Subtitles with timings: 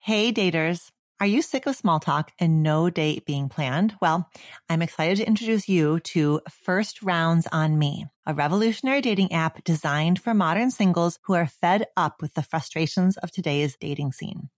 [0.00, 0.90] Hey, daters.
[1.20, 3.96] Are you sick of small talk and no date being planned?
[4.00, 4.30] Well,
[4.68, 10.20] I'm excited to introduce you to First Rounds on Me, a revolutionary dating app designed
[10.20, 14.48] for modern singles who are fed up with the frustrations of today's dating scene.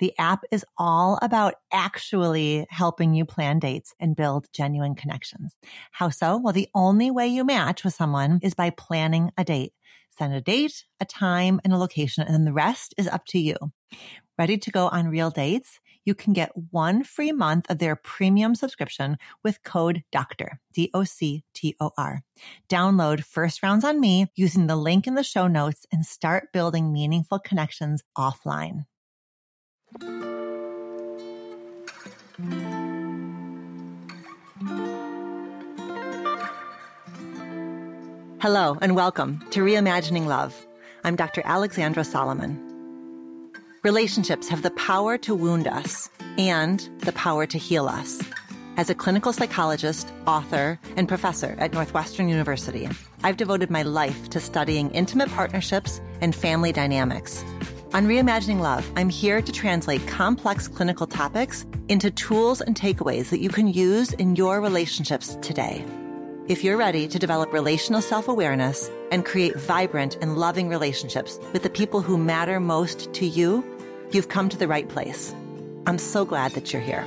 [0.00, 5.56] The app is all about actually helping you plan dates and build genuine connections.
[5.92, 6.38] How so?
[6.38, 9.74] Well, the only way you match with someone is by planning a date.
[10.10, 13.38] Send a date, a time, and a location, and then the rest is up to
[13.38, 13.56] you.
[14.36, 15.78] Ready to go on real dates?
[16.04, 22.22] You can get one free month of their premium subscription with code DOCTOR, D-O-C-T-O-R.
[22.68, 26.92] Download First Rounds on Me using the link in the show notes and start building
[26.92, 28.86] meaningful connections offline.
[38.40, 40.66] Hello and welcome to Reimagining Love.
[41.04, 41.42] I'm Dr.
[41.44, 42.73] Alexandra Solomon.
[43.84, 48.18] Relationships have the power to wound us and the power to heal us.
[48.78, 52.88] As a clinical psychologist, author, and professor at Northwestern University,
[53.22, 57.44] I've devoted my life to studying intimate partnerships and family dynamics.
[57.92, 63.40] On Reimagining Love, I'm here to translate complex clinical topics into tools and takeaways that
[63.40, 65.84] you can use in your relationships today.
[66.46, 71.62] If you're ready to develop relational self awareness and create vibrant and loving relationships with
[71.62, 73.64] the people who matter most to you,
[74.14, 75.34] you've come to the right place.
[75.86, 77.04] I'm so glad that you're here.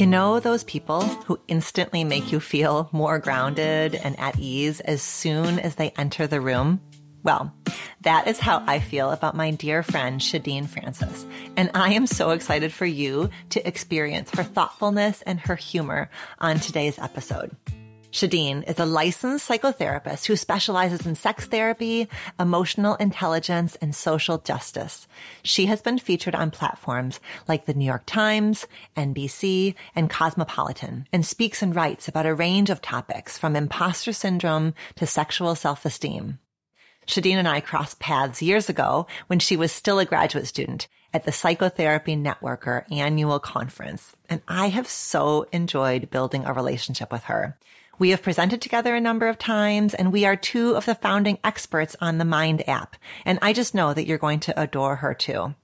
[0.00, 5.02] You know those people who instantly make you feel more grounded and at ease as
[5.02, 6.80] soon as they enter the room?
[7.22, 7.52] Well,
[8.02, 11.26] that is how I feel about my dear friend Shadeen Francis.
[11.56, 16.60] And I am so excited for you to experience her thoughtfulness and her humor on
[16.60, 17.54] today's episode.
[18.10, 22.08] Shadeen is a licensed psychotherapist who specializes in sex therapy,
[22.40, 25.06] emotional intelligence, and social justice.
[25.44, 28.66] She has been featured on platforms like the New York Times,
[28.96, 34.74] NBC, and Cosmopolitan, and speaks and writes about a range of topics from imposter syndrome
[34.96, 36.40] to sexual self-esteem.
[37.10, 41.24] Shadeen and I crossed paths years ago when she was still a graduate student at
[41.24, 47.58] the Psychotherapy Networker annual conference, and I have so enjoyed building a relationship with her.
[47.98, 51.38] We have presented together a number of times and we are two of the founding
[51.42, 52.96] experts on the Mind app.
[53.26, 55.54] And I just know that you're going to adore her too.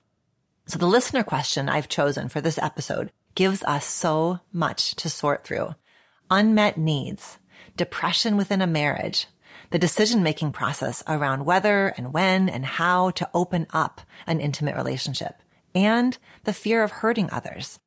[0.66, 5.44] So the listener question I've chosen for this episode gives us so much to sort
[5.44, 5.76] through.
[6.28, 7.38] Unmet needs,
[7.76, 9.28] depression within a marriage,
[9.70, 14.76] the decision making process around whether and when and how to open up an intimate
[14.76, 15.42] relationship,
[15.74, 17.78] and the fear of hurting others.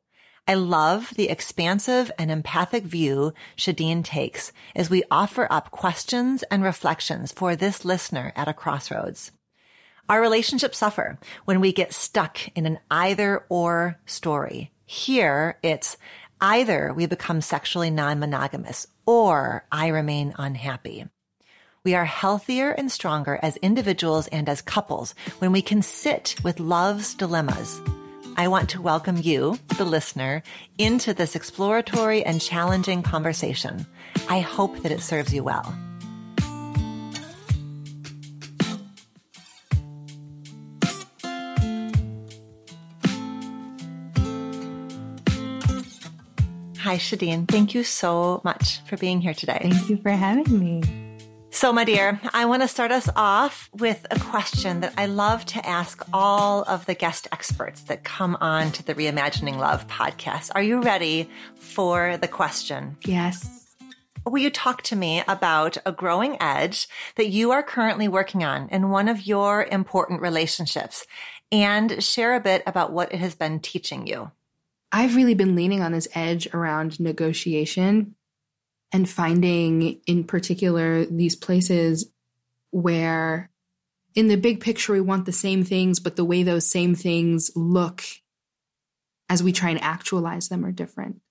[0.48, 6.64] I love the expansive and empathic view Shadeen takes as we offer up questions and
[6.64, 9.32] reflections for this listener at a crossroads.
[10.10, 14.72] Our relationships suffer when we get stuck in an either or story.
[14.88, 15.98] Here, it's
[16.42, 21.06] either we become sexually non-monogamous or I remain unhappy.
[21.84, 26.60] We are healthier and stronger as individuals and as couples when we can sit with
[26.60, 27.82] love's dilemmas
[28.40, 30.44] I want to welcome you, the listener,
[30.78, 33.86] into this exploratory and challenging conversation.
[34.30, 35.78] I hope that it serves you well.
[46.78, 47.46] Hi, Shadeen.
[47.46, 49.68] Thank you so much for being here today.
[49.70, 50.99] Thank you for having me.
[51.52, 55.46] So, my dear, I want to start us off with a question that I love
[55.48, 60.52] to ask all of the guest experts that come on to the Reimagining Love podcast.
[60.54, 62.98] Are you ready for the question?
[63.04, 63.76] Yes.
[64.26, 68.70] Will you talk to me about a growing edge that you are currently working on
[68.70, 71.06] in one of your important relationships
[71.52, 74.32] and share a bit about what it has been teaching you?
[74.92, 78.16] I've really been leaning on this edge around negotiation
[78.92, 82.12] and finding in particular these places
[82.72, 83.50] where
[84.16, 87.52] in the big picture we want the same things but the way those same things
[87.56, 88.04] look
[89.30, 91.22] as we try and actualize them are different.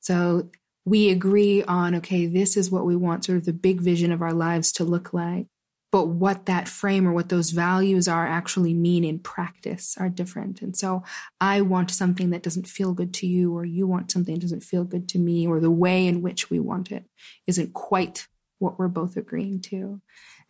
[0.00, 0.50] So
[0.86, 4.20] we agree on okay this is what we want sort of the big vision of
[4.20, 5.46] our lives to look like
[5.94, 10.60] but what that frame or what those values are actually mean in practice are different.
[10.60, 11.04] And so
[11.40, 14.64] I want something that doesn't feel good to you, or you want something that doesn't
[14.64, 17.04] feel good to me, or the way in which we want it
[17.46, 18.26] isn't quite
[18.58, 20.00] what we're both agreeing to.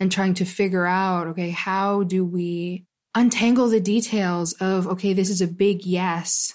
[0.00, 5.28] And trying to figure out, okay, how do we untangle the details of, okay, this
[5.28, 6.54] is a big yes,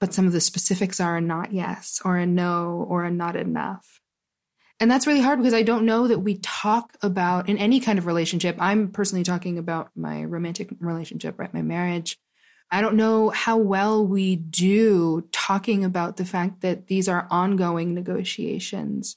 [0.00, 3.36] but some of the specifics are a not yes or a no or a not
[3.36, 4.00] enough.
[4.80, 7.98] And that's really hard because I don't know that we talk about in any kind
[7.98, 8.56] of relationship.
[8.58, 11.54] I'm personally talking about my romantic relationship, right?
[11.54, 12.18] My marriage.
[12.70, 17.94] I don't know how well we do talking about the fact that these are ongoing
[17.94, 19.16] negotiations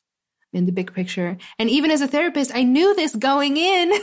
[0.54, 1.38] in the big picture.
[1.59, 3.94] And even as a therapist, I knew this going in.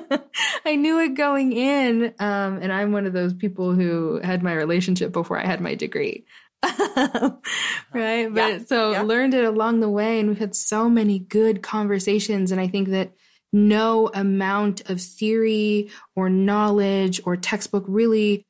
[0.64, 2.14] I knew it going in.
[2.18, 5.74] Um, and I'm one of those people who had my relationship before I had my
[5.74, 6.24] degree.
[7.92, 8.32] right.
[8.32, 9.02] But yeah, so yeah.
[9.02, 10.20] learned it along the way.
[10.20, 12.50] And we've had so many good conversations.
[12.50, 13.12] And I think that
[13.52, 18.46] no amount of theory or knowledge or textbook really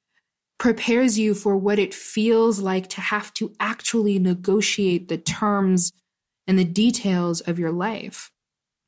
[0.58, 5.92] prepares you for what it feels like to have to actually negotiate the terms
[6.46, 8.30] and the details of your life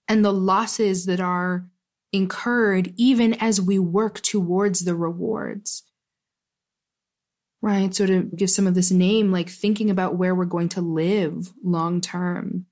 [0.08, 1.66] and the losses that are
[2.12, 5.82] incurred even as we work towards the rewards.
[7.66, 7.92] Right.
[7.92, 11.52] So to give some of this name, like thinking about where we're going to live
[11.64, 12.66] long term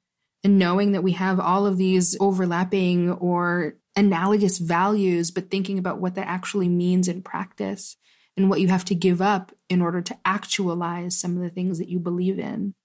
[0.44, 6.00] and knowing that we have all of these overlapping or analogous values, but thinking about
[6.00, 7.96] what that actually means in practice
[8.36, 11.78] and what you have to give up in order to actualize some of the things
[11.78, 12.76] that you believe in.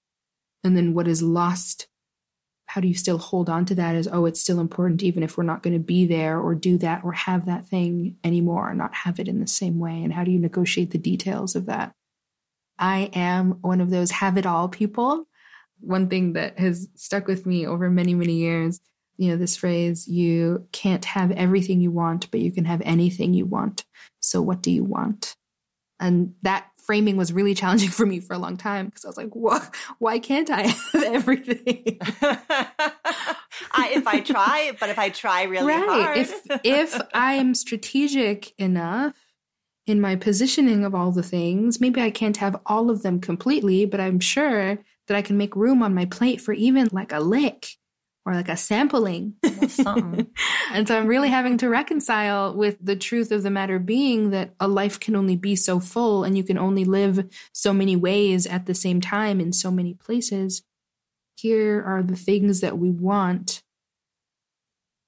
[0.64, 1.86] And then what is lost
[2.66, 5.36] how do you still hold on to that as oh it's still important even if
[5.36, 8.74] we're not going to be there or do that or have that thing anymore or
[8.74, 11.66] not have it in the same way and how do you negotiate the details of
[11.66, 11.92] that
[12.80, 15.26] i am one of those have it all people
[15.80, 18.80] one thing that has stuck with me over many many years
[19.16, 23.34] you know this phrase you can't have everything you want but you can have anything
[23.34, 23.84] you want
[24.18, 25.36] so what do you want
[26.00, 29.16] and that framing was really challenging for me for a long time because I was
[29.16, 29.72] like, what?
[29.98, 31.98] Why can't I have everything?
[33.72, 35.88] I, if I try, but if I try really right.
[35.88, 36.16] hard.
[36.16, 39.14] if, if I am strategic enough
[39.90, 43.84] in my positioning of all the things, maybe I can't have all of them completely,
[43.84, 44.78] but I'm sure
[45.08, 47.76] that I can make room on my plate for even like a lick
[48.24, 49.34] or like a sampling.
[49.62, 50.28] Of something.
[50.72, 54.54] And so I'm really having to reconcile with the truth of the matter being that
[54.60, 58.46] a life can only be so full and you can only live so many ways
[58.46, 60.62] at the same time in so many places.
[61.36, 63.64] Here are the things that we want.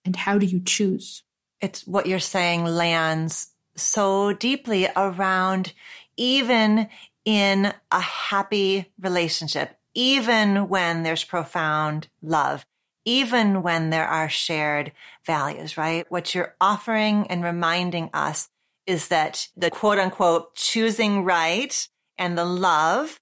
[0.04, 1.22] And how do you choose?
[1.60, 5.72] It's what you're saying lands so deeply around
[6.16, 6.88] even
[7.24, 12.66] in a happy relationship, even when there's profound love
[13.04, 14.92] even when there are shared
[15.24, 16.06] values, right?
[16.10, 18.48] What you're offering and reminding us
[18.86, 21.88] is that the quote unquote choosing right
[22.18, 23.20] and the love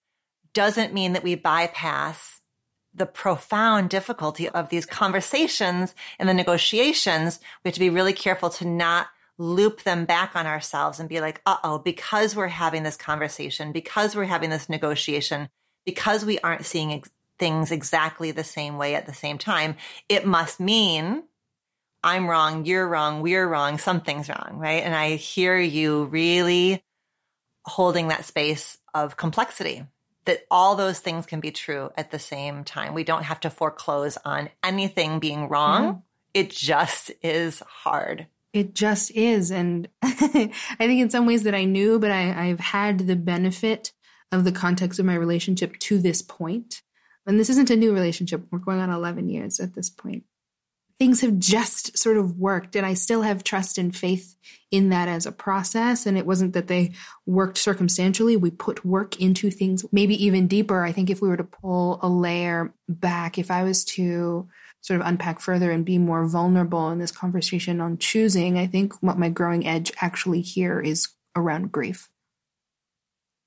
[0.53, 2.41] doesn't mean that we bypass
[2.93, 7.39] the profound difficulty of these conversations and the negotiations.
[7.65, 9.09] We have to be really careful to not
[9.41, 13.73] loop them back on ourselves and be like, uh oh, because we're having this conversation,
[13.73, 15.49] because we're having this negotiation,
[15.87, 19.77] because we aren't seeing ex- things exactly the same way at the same time,
[20.11, 21.25] it must mean
[22.03, 24.83] I'm wrong, you're wrong, we're wrong, something's wrong, right?
[24.83, 26.85] And I hear you really
[27.65, 29.87] holding that space of complexity
[30.27, 32.93] that all those things can be true at the same time.
[32.93, 35.83] We don't have to foreclose on anything being wrong.
[35.83, 36.01] Mm-hmm.
[36.35, 38.27] It just is hard.
[38.53, 39.51] It just is.
[39.51, 43.93] And I think in some ways that I knew, but I, I've had the benefit
[44.33, 46.83] of the context of my relationship to this point.
[47.27, 48.45] and this isn't a new relationship.
[48.51, 50.25] We're going on 11 years at this point.
[50.99, 54.37] Things have just sort of worked, and I still have trust and faith
[54.71, 56.05] in that as a process.
[56.05, 56.93] And it wasn't that they
[57.25, 58.37] worked circumstantially.
[58.37, 60.85] We put work into things, maybe even deeper.
[60.85, 64.49] I think if we were to pull a layer back, if I was to
[64.81, 68.95] sort of unpack further and be more vulnerable in this conversation on choosing, I think
[69.03, 72.09] what my growing edge actually here is around grief.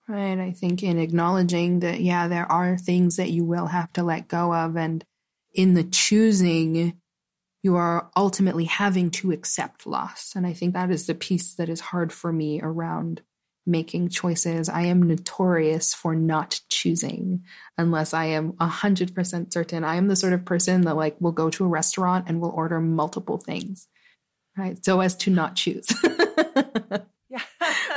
[0.07, 0.37] Right.
[0.37, 4.27] I think in acknowledging that, yeah, there are things that you will have to let
[4.27, 4.75] go of.
[4.75, 5.03] And
[5.53, 6.99] in the choosing,
[7.63, 10.33] you are ultimately having to accept loss.
[10.35, 13.21] And I think that is the piece that is hard for me around
[13.65, 14.69] making choices.
[14.69, 17.43] I am notorious for not choosing
[17.77, 19.83] unless I am 100% certain.
[19.83, 22.51] I am the sort of person that like will go to a restaurant and will
[22.51, 23.87] order multiple things,
[24.57, 24.83] right?
[24.83, 25.87] So as to not choose.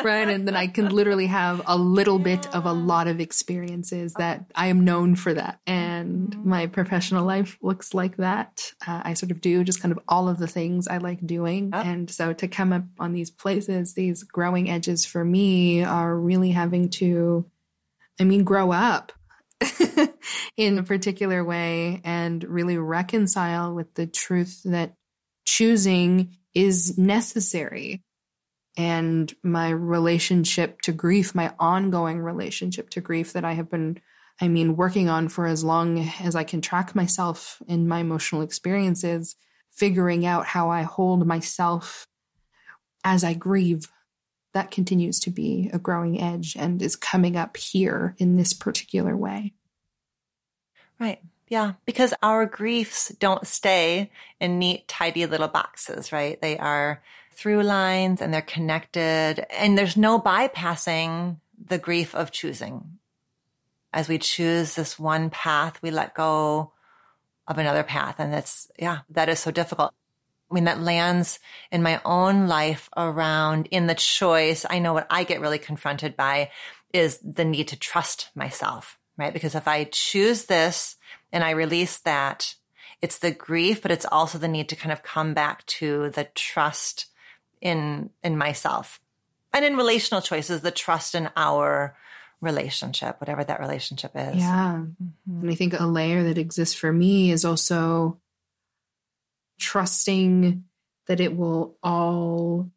[0.04, 0.28] Right.
[0.28, 4.44] And then I can literally have a little bit of a lot of experiences that
[4.54, 5.60] I am known for that.
[5.66, 8.72] And my professional life looks like that.
[8.86, 11.70] Uh, I sort of do just kind of all of the things I like doing.
[11.72, 16.50] And so to come up on these places, these growing edges for me are really
[16.50, 17.46] having to,
[18.20, 19.12] I mean, grow up
[20.56, 24.94] in a particular way and really reconcile with the truth that
[25.44, 28.02] choosing is necessary
[28.76, 34.00] and my relationship to grief, my ongoing relationship to grief that I have been,
[34.40, 38.42] I mean, working on for as long as I can track myself in my emotional
[38.42, 39.36] experiences,
[39.72, 42.06] figuring out how I hold myself
[43.02, 43.90] as I grieve.
[44.52, 49.16] That continues to be a growing edge and is coming up here in this particular
[49.16, 49.52] way.
[50.98, 51.20] Right.
[51.48, 51.74] Yeah.
[51.84, 56.40] Because our griefs don't stay in neat, tidy little boxes, right?
[56.40, 57.02] They are
[57.36, 62.98] through lines and they're connected and there's no bypassing the grief of choosing.
[63.92, 66.72] As we choose this one path, we let go
[67.46, 68.16] of another path.
[68.18, 69.92] And that's, yeah, that is so difficult.
[70.50, 71.38] I mean, that lands
[71.70, 74.64] in my own life around in the choice.
[74.68, 76.50] I know what I get really confronted by
[76.92, 79.32] is the need to trust myself, right?
[79.32, 80.96] Because if I choose this
[81.32, 82.54] and I release that,
[83.02, 86.24] it's the grief, but it's also the need to kind of come back to the
[86.34, 87.06] trust
[87.66, 89.00] in in myself
[89.52, 91.96] and in relational choices the trust in our
[92.40, 94.36] relationship whatever that relationship is.
[94.36, 94.84] Yeah.
[94.84, 95.40] Mm-hmm.
[95.40, 98.18] and i think a layer that exists for me is also
[99.58, 100.64] trusting
[101.06, 102.70] that it will all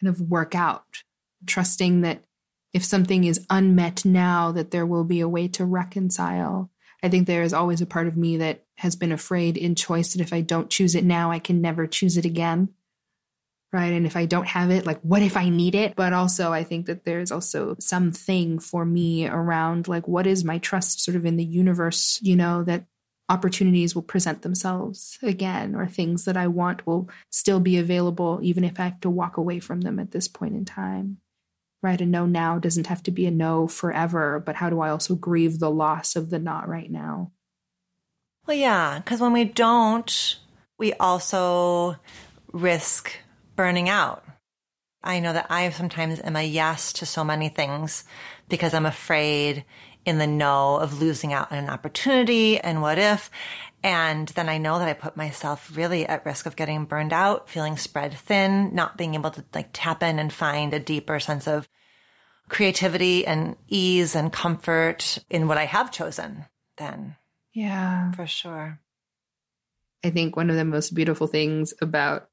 [0.00, 1.02] kind of work out.
[1.46, 2.24] Trusting that
[2.72, 6.70] if something is unmet now that there will be a way to reconcile.
[7.02, 10.12] I think there is always a part of me that has been afraid in choice
[10.12, 12.68] that if i don't choose it now i can never choose it again
[13.72, 13.92] right?
[13.92, 15.94] And if I don't have it, like, what if I need it?
[15.96, 20.58] But also, I think that there's also something for me around, like, what is my
[20.58, 22.84] trust sort of in the universe, you know, that
[23.28, 28.62] opportunities will present themselves again, or things that I want will still be available, even
[28.62, 31.18] if I have to walk away from them at this point in time.
[31.82, 32.00] Right.
[32.00, 35.14] A no now doesn't have to be a no forever, but how do I also
[35.16, 37.32] grieve the loss of the not right now?
[38.46, 40.36] Well, yeah, because when we don't,
[40.78, 41.96] we also
[42.52, 43.16] risk
[43.56, 44.24] burning out.
[45.02, 48.04] I know that I sometimes am a yes to so many things
[48.48, 49.64] because I'm afraid
[50.04, 53.30] in the no of losing out on an opportunity and what if.
[53.82, 57.48] And then I know that I put myself really at risk of getting burned out,
[57.48, 61.48] feeling spread thin, not being able to like tap in and find a deeper sense
[61.48, 61.68] of
[62.48, 66.44] creativity and ease and comfort in what I have chosen
[66.76, 67.16] then.
[67.52, 68.12] Yeah.
[68.12, 68.80] For sure.
[70.04, 72.28] I think one of the most beautiful things about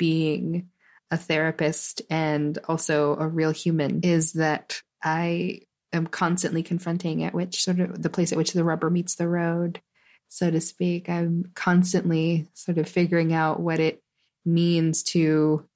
[0.00, 0.70] being
[1.10, 5.60] a therapist and also a real human is that I
[5.92, 9.28] am constantly confronting at which sort of the place at which the rubber meets the
[9.28, 9.82] road,
[10.28, 11.10] so to speak.
[11.10, 14.02] I'm constantly sort of figuring out what it
[14.46, 15.66] means to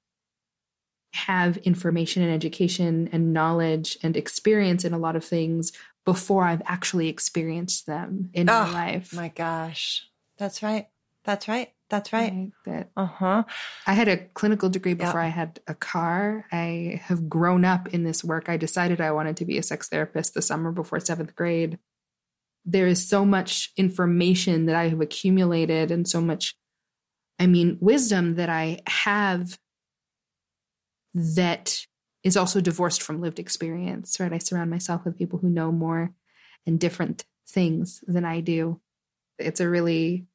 [1.13, 5.71] have information and education and knowledge and experience in a lot of things
[6.03, 9.13] before I've actually experienced them in oh, my life.
[9.13, 10.07] My gosh.
[10.37, 10.87] That's right.
[11.25, 11.74] That's right.
[11.89, 12.31] That's right.
[12.31, 13.43] right that uh-huh.
[13.85, 15.25] I had a clinical degree before yep.
[15.25, 16.45] I had a car.
[16.51, 18.49] I have grown up in this work.
[18.49, 21.77] I decided I wanted to be a sex therapist the summer before seventh grade.
[22.65, 26.55] There is so much information that I have accumulated and so much,
[27.39, 29.59] I mean, wisdom that I have
[31.13, 31.85] that
[32.23, 34.33] is also divorced from lived experience, right?
[34.33, 36.13] I surround myself with people who know more
[36.65, 38.81] and different things than I do.
[39.37, 40.25] It's a really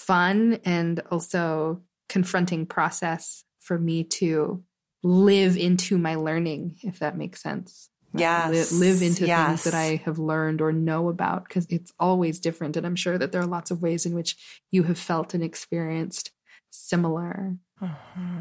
[0.00, 4.62] fun and also confronting process for me to
[5.02, 7.90] live into my learning, if that makes sense.
[8.12, 8.72] Yes.
[8.72, 9.46] live into yes.
[9.46, 12.76] things that I have learned or know about because it's always different.
[12.76, 14.36] And I'm sure that there are lots of ways in which
[14.70, 16.32] you have felt and experienced
[16.70, 17.56] similar.
[17.80, 18.40] Mm-hmm.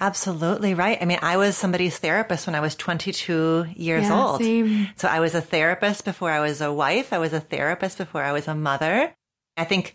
[0.00, 0.98] Absolutely right.
[1.00, 4.40] I mean, I was somebody's therapist when I was 22 years yeah, old.
[4.40, 4.88] Same.
[4.96, 7.12] So I was a therapist before I was a wife.
[7.12, 9.14] I was a therapist before I was a mother.
[9.60, 9.94] I think,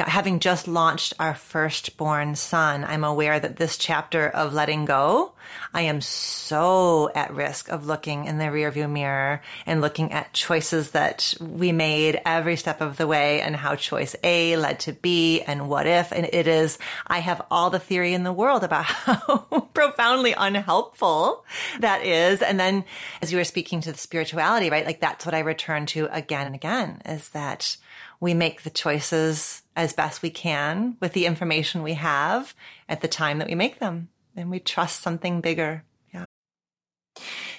[0.00, 5.32] know, having just launched our firstborn son, I'm aware that this chapter of letting go,
[5.74, 10.90] I am so at risk of looking in the rearview mirror and looking at choices
[10.90, 15.40] that we made every step of the way and how choice A led to B
[15.42, 16.12] and what if.
[16.12, 21.44] And it is, I have all the theory in the world about how profoundly unhelpful
[21.80, 22.42] that is.
[22.42, 22.84] And then
[23.20, 24.86] as you were speaking to the spirituality, right?
[24.86, 27.76] Like that's what I return to again and again is that
[28.22, 32.54] we make the choices as best we can with the information we have
[32.88, 34.08] at the time that we make them.
[34.36, 35.84] And we trust something bigger.
[36.12, 36.24] Yeah.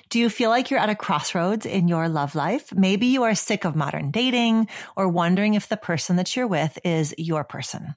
[0.09, 2.73] Do you feel like you're at a crossroads in your love life?
[2.73, 6.77] Maybe you are sick of modern dating or wondering if the person that you're with
[6.83, 7.95] is your person.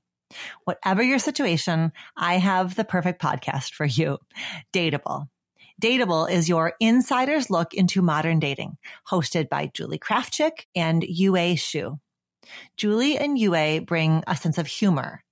[0.64, 4.18] Whatever your situation, I have the perfect podcast for you.
[4.72, 5.28] Dateable.
[5.80, 8.78] Dateable is your insider's look into modern dating,
[9.10, 11.98] hosted by Julie Krafchick and Yue Xu.
[12.76, 15.22] Julie and Yue bring a sense of humor,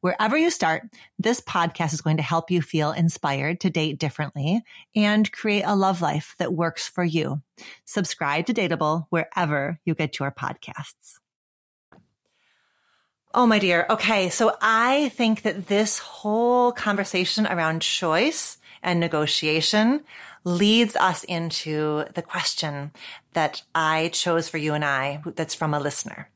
[0.00, 0.84] Wherever you start,
[1.18, 4.62] this podcast is going to help you feel inspired to date differently
[4.94, 7.42] and create a love life that works for you.
[7.84, 11.18] Subscribe to Dateable wherever you get your podcasts.
[13.34, 13.86] Oh, my dear.
[13.90, 14.30] Okay.
[14.30, 20.04] So I think that this whole conversation around choice and negotiation
[20.44, 22.92] leads us into the question
[23.34, 26.30] that I chose for you and I that's from a listener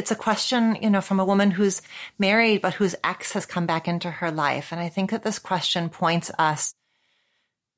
[0.00, 1.82] it's a question, you know, from a woman who's
[2.18, 4.72] married, but whose ex has come back into her life.
[4.72, 6.72] And I think that this question points us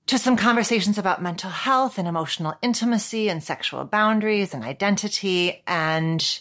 [0.07, 5.64] to some conversations about mental health and emotional intimacy and sexual boundaries and identity.
[5.67, 6.41] And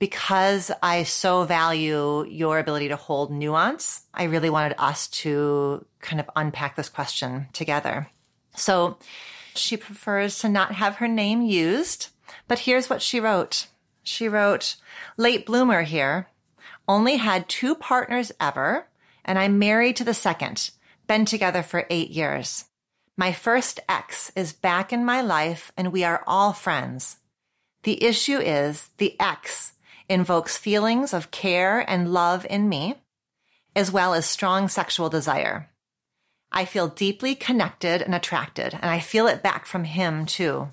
[0.00, 6.18] because I so value your ability to hold nuance, I really wanted us to kind
[6.18, 8.10] of unpack this question together.
[8.56, 8.98] So
[9.54, 12.08] she prefers to not have her name used,
[12.48, 13.68] but here's what she wrote.
[14.06, 14.76] She wrote,
[15.16, 16.28] late bloomer here,
[16.86, 18.86] only had two partners ever,
[19.24, 20.70] and I'm married to the second,
[21.08, 22.66] been together for eight years.
[23.16, 27.16] My first ex is back in my life and we are all friends.
[27.82, 29.72] The issue is the ex
[30.08, 33.02] invokes feelings of care and love in me,
[33.74, 35.68] as well as strong sexual desire.
[36.52, 40.68] I feel deeply connected and attracted, and I feel it back from him too.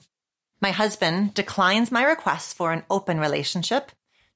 [0.64, 3.92] My husband declines my requests for an open relationship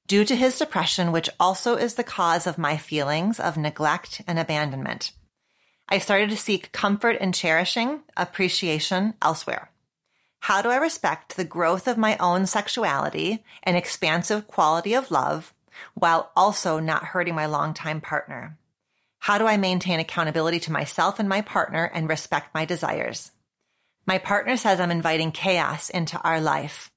[0.06, 4.38] due to his depression, which also is the cause of my feelings of neglect and
[4.38, 5.12] abandonment.
[5.88, 9.70] I started to seek comfort and cherishing, appreciation elsewhere.
[10.40, 15.54] How do I respect the growth of my own sexuality and expansive quality of love
[15.94, 18.58] while also not hurting my longtime partner?
[19.20, 23.30] How do I maintain accountability to myself and my partner and respect my desires?
[24.08, 26.90] My partner says I'm inviting chaos into our life.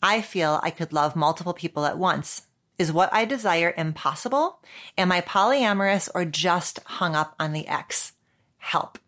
[0.00, 2.46] I feel I could love multiple people at once.
[2.78, 4.60] Is what I desire impossible?
[4.96, 8.12] Am I polyamorous or just hung up on the ex?
[8.58, 9.00] Help.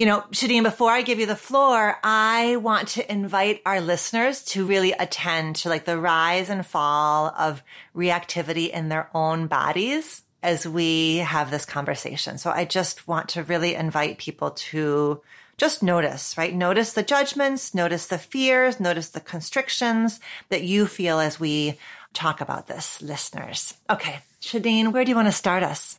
[0.00, 4.44] You know, Shadeen, before I give you the floor, I want to invite our listeners
[4.46, 7.62] to really attend to like the rise and fall of
[7.94, 12.38] reactivity in their own bodies as we have this conversation.
[12.38, 15.22] So I just want to really invite people to
[15.58, 16.54] just notice, right?
[16.54, 21.78] Notice the judgments, notice the fears, notice the constrictions that you feel as we
[22.14, 23.74] talk about this, listeners.
[23.90, 25.98] Okay, Shadeen, where do you want to start us?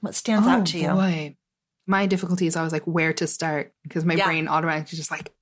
[0.00, 0.88] What stands oh, out to you?
[0.88, 1.36] Boy.
[1.86, 4.24] My difficulty is always like where to start because my yeah.
[4.24, 5.32] brain automatically just like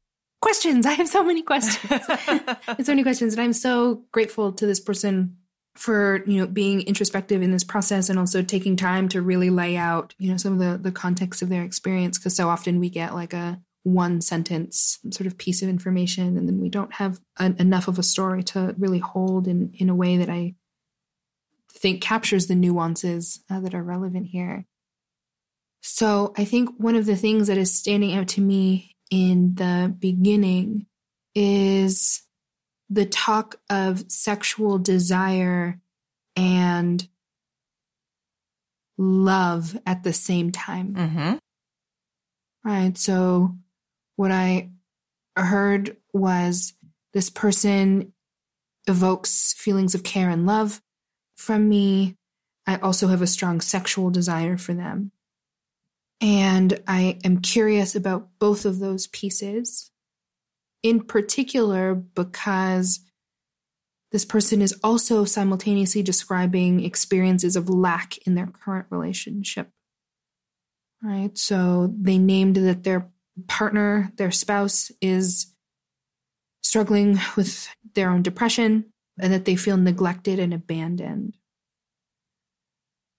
[0.41, 0.85] questions.
[0.85, 2.03] I have so many questions.
[2.67, 3.35] and so many questions.
[3.35, 5.37] And I'm so grateful to this person
[5.77, 9.77] for you know being introspective in this process and also taking time to really lay
[9.77, 12.91] out you know some of the the context of their experience because so often we
[12.91, 17.19] get like a one sentence sort of piece of information and then we don't have
[17.39, 20.55] an, enough of a story to really hold in in a way that i
[21.73, 24.67] think captures the nuances uh, that are relevant here.
[25.81, 29.95] So i think one of the things that is standing out to me in the
[29.99, 30.87] beginning
[31.35, 32.23] is
[32.91, 35.81] the talk of sexual desire
[36.37, 37.09] and
[38.99, 40.95] love at the same time.
[40.95, 41.35] Mm-hmm.
[42.65, 42.99] Right.
[42.99, 43.57] So,
[44.17, 44.71] what I
[45.37, 46.75] heard was
[47.15, 48.13] this person
[48.87, 50.83] evokes feelings of care and love
[51.37, 52.17] from me.
[52.67, 55.13] I also have a strong sexual desire for them.
[56.21, 59.90] And I am curious about both of those pieces
[60.83, 63.01] in particular because
[64.13, 69.71] this person is also simultaneously describing experiences of lack in their current relationship.
[71.03, 71.37] Right?
[71.39, 73.09] So they named that their
[73.47, 75.55] partner, their spouse, is
[76.63, 78.87] struggling with their own depression
[79.19, 81.37] and that they feel neglected and abandoned.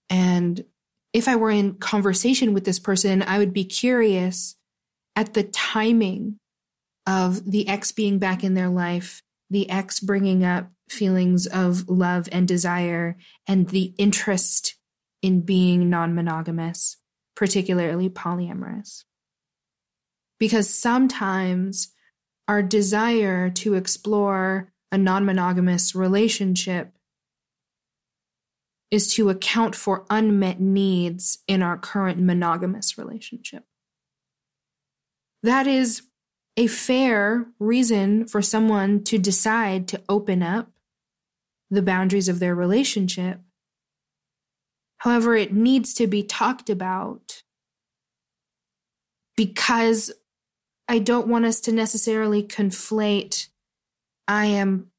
[0.10, 0.66] And
[1.14, 4.56] if I were in conversation with this person, I would be curious
[5.16, 6.38] at the timing
[7.06, 12.28] of the ex being back in their life, the ex bringing up feelings of love
[12.32, 14.76] and desire, and the interest
[15.22, 16.98] in being non monogamous,
[17.36, 19.04] particularly polyamorous.
[20.40, 21.94] Because sometimes
[22.48, 26.94] our desire to explore a non monogamous relationship
[28.90, 33.64] is to account for unmet needs in our current monogamous relationship.
[35.44, 36.04] that is
[36.62, 40.70] a fair reason for someone to decide to open up
[41.72, 43.40] the boundaries of their relationship.
[45.00, 47.42] However, it needs to be talked about
[49.36, 50.12] because
[50.88, 53.48] I don't want us to necessarily conflate
[54.28, 54.92] I am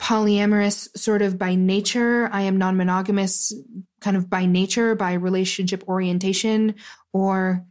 [0.00, 3.52] polyamorous sort of by nature, I am non monogamous
[4.00, 6.76] kind of by nature, by relationship orientation,
[7.12, 7.66] or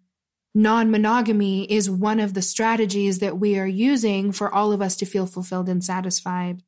[0.53, 4.95] non monogamy is one of the strategies that we are using for all of us
[4.97, 6.61] to feel fulfilled and satisfied.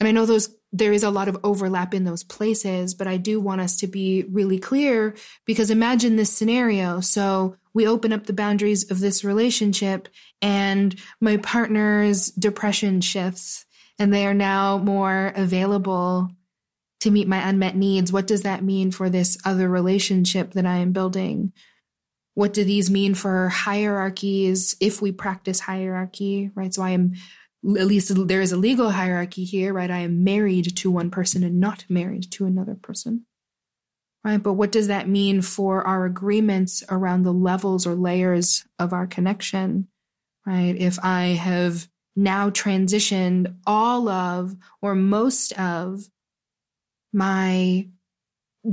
[0.00, 3.16] And I know those there is a lot of overlap in those places, but I
[3.16, 6.98] do want us to be really clear because imagine this scenario.
[6.98, 10.08] So we open up the boundaries of this relationship
[10.42, 13.66] and my partner's depression shifts
[13.98, 16.30] and they are now more available
[17.00, 18.12] to meet my unmet needs.
[18.12, 21.52] What does that mean for this other relationship that I am building?
[22.34, 26.74] What do these mean for hierarchies if we practice hierarchy, right?
[26.74, 27.14] So I am
[27.64, 29.90] at least there is a legal hierarchy here, right?
[29.90, 33.24] I am married to one person and not married to another person,
[34.22, 34.42] right?
[34.42, 39.06] But what does that mean for our agreements around the levels or layers of our
[39.06, 39.88] connection,
[40.46, 40.76] right?
[40.76, 46.08] If I have now transitioned all of or most of
[47.12, 47.88] my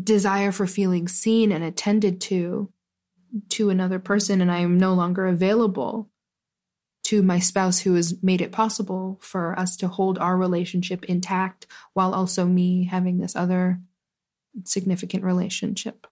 [0.04, 2.72] desire for feeling seen and attended to
[3.50, 6.10] to another person and I am no longer available
[7.04, 11.66] to my spouse who has made it possible for us to hold our relationship intact
[11.94, 13.80] while also me having this other
[14.64, 16.08] significant relationship.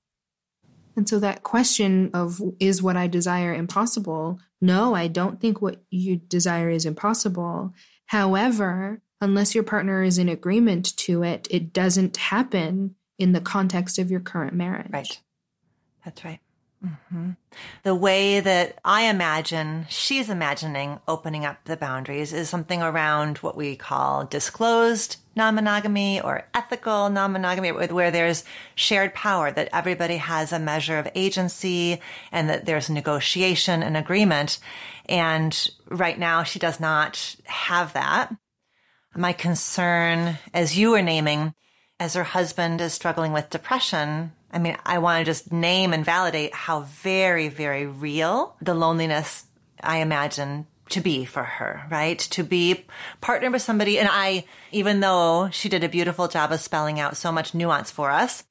[0.95, 4.39] And so that question of is what I desire impossible?
[4.59, 7.73] No, I don't think what you desire is impossible.
[8.07, 13.99] However, unless your partner is in agreement to it, it doesn't happen in the context
[13.99, 14.91] of your current marriage.
[14.91, 15.21] Right.
[16.03, 16.39] That's right.
[16.83, 17.31] Mm-hmm.
[17.83, 23.57] The way that I imagine she's imagining opening up the boundaries is something around what
[23.57, 30.17] we call disclosed non monogamy or ethical non monogamy, where there's shared power, that everybody
[30.17, 31.99] has a measure of agency
[32.31, 34.59] and that there's negotiation and agreement.
[35.07, 38.33] And right now, she does not have that.
[39.15, 41.53] My concern, as you were naming,
[41.99, 46.03] as her husband is struggling with depression, I mean, I want to just name and
[46.03, 49.45] validate how very, very real the loneliness
[49.81, 52.17] I imagine to be for her, right?
[52.17, 52.85] To be
[53.21, 53.99] partnered with somebody.
[53.99, 57.91] And I, even though she did a beautiful job of spelling out so much nuance
[57.91, 58.43] for us,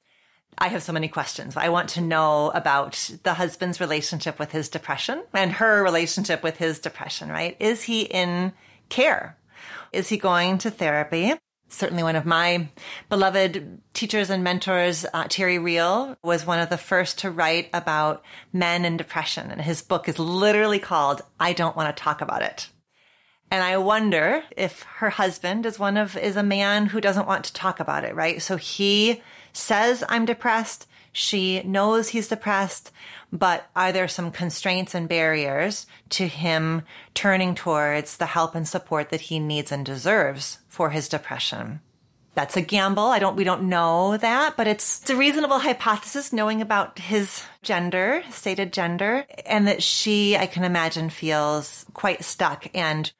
[0.57, 1.55] I have so many questions.
[1.55, 6.57] I want to know about the husband's relationship with his depression and her relationship with
[6.57, 7.55] his depression, right?
[7.59, 8.53] Is he in
[8.89, 9.37] care?
[9.93, 11.33] Is he going to therapy?
[11.69, 12.67] Certainly one of my
[13.09, 18.23] beloved teachers and mentors, uh, Terry Real, was one of the first to write about
[18.51, 19.51] men and depression.
[19.51, 22.69] And his book is literally called I Don't Want to Talk About It.
[23.51, 27.45] And I wonder if her husband is one of, is a man who doesn't want
[27.45, 28.41] to talk about it, right?
[28.41, 29.21] So he
[29.53, 30.87] says, I'm depressed.
[31.11, 32.91] She knows he's depressed,
[33.31, 36.83] but are there some constraints and barriers to him
[37.15, 41.81] turning towards the help and support that he needs and deserves for his depression?
[42.35, 43.03] That's a gamble.
[43.03, 47.43] I don't, we don't know that, but it's, it's a reasonable hypothesis knowing about his
[47.63, 52.67] gender, stated gender, and that she, I can imagine, feels quite stuck.
[52.73, 53.11] And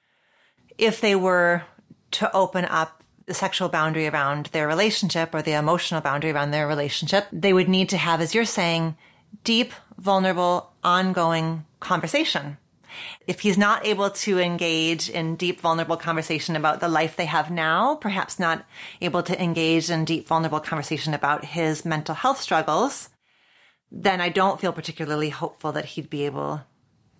[0.77, 1.63] if they were
[2.11, 6.67] to open up the sexual boundary around their relationship or the emotional boundary around their
[6.67, 8.95] relationship, they would need to have, as you're saying,
[9.43, 12.57] deep, vulnerable, ongoing conversation.
[13.27, 17.51] If he's not able to engage in deep, vulnerable conversation about the life they have
[17.51, 18.65] now, perhaps not
[19.01, 23.09] able to engage in deep, vulnerable conversation about his mental health struggles,
[23.91, 26.61] then I don't feel particularly hopeful that he'd be able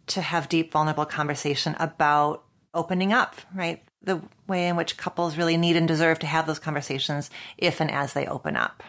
[0.08, 3.84] to have deep, vulnerable conversation about opening up, right?
[4.02, 7.92] The way in which couples really need and deserve to have those conversations if and
[7.92, 8.84] as they open up.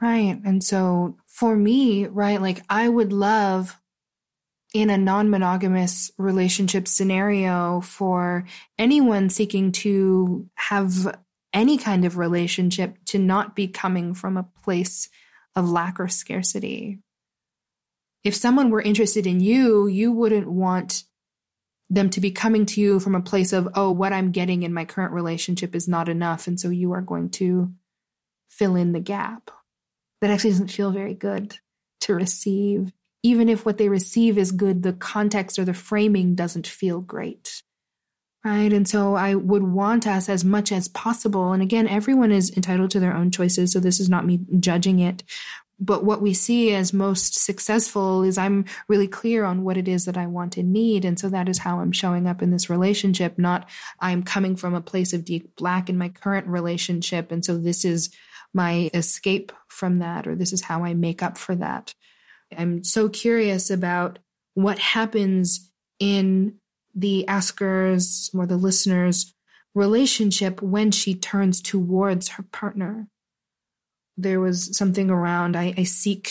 [0.00, 0.40] Right.
[0.44, 3.78] And so for me, right, like I would love
[4.74, 8.46] in a non monogamous relationship scenario for
[8.78, 11.16] anyone seeking to have
[11.52, 15.08] any kind of relationship to not be coming from a place
[15.54, 16.98] of lack or scarcity.
[18.24, 21.04] If someone were interested in you, you wouldn't want
[21.90, 24.72] them to be coming to you from a place of, oh, what I'm getting in
[24.72, 26.46] my current relationship is not enough.
[26.46, 27.70] And so you are going to
[28.48, 29.50] fill in the gap
[30.20, 31.58] that actually doesn't feel very good
[32.02, 32.92] to receive.
[33.22, 37.62] Even if what they receive is good, the context or the framing doesn't feel great.
[38.44, 38.72] Right.
[38.72, 41.52] And so I would want us as much as possible.
[41.52, 43.70] And again, everyone is entitled to their own choices.
[43.72, 45.22] So this is not me judging it.
[45.82, 50.04] but what we see as most successful is I'm really clear on what it is
[50.04, 51.04] that I want and need.
[51.04, 54.74] And so that is how I'm showing up in this relationship, not I'm coming from
[54.74, 57.32] a place of deep black in my current relationship.
[57.32, 58.10] And so this is
[58.54, 61.94] my escape from that, or this is how I make up for that.
[62.56, 64.18] I'm so curious about
[64.54, 66.56] what happens in
[66.94, 69.34] the asker's or the listener's
[69.74, 73.08] relationship when she turns towards her partner
[74.16, 76.30] there was something around I, I, seek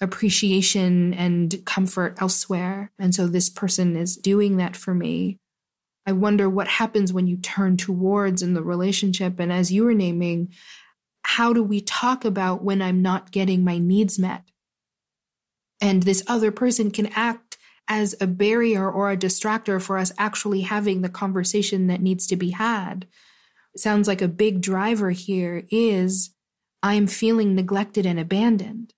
[0.00, 2.90] appreciation and comfort elsewhere.
[2.98, 5.38] And so this person is doing that for me.
[6.06, 9.38] I wonder what happens when you turn towards in the relationship.
[9.38, 10.52] And as you were naming,
[11.22, 14.44] how do we talk about when I'm not getting my needs met?
[15.80, 20.60] And this other person can act as a barrier or a distractor for us actually
[20.60, 23.06] having the conversation that needs to be had.
[23.76, 26.30] Sounds like a big driver here is
[26.82, 28.94] I'm feeling neglected and abandoned.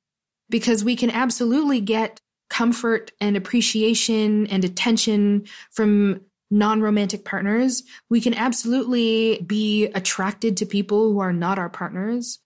[0.48, 7.82] Because we can absolutely get comfort and appreciation and attention from non romantic partners.
[8.10, 12.40] We can absolutely be attracted to people who are not our partners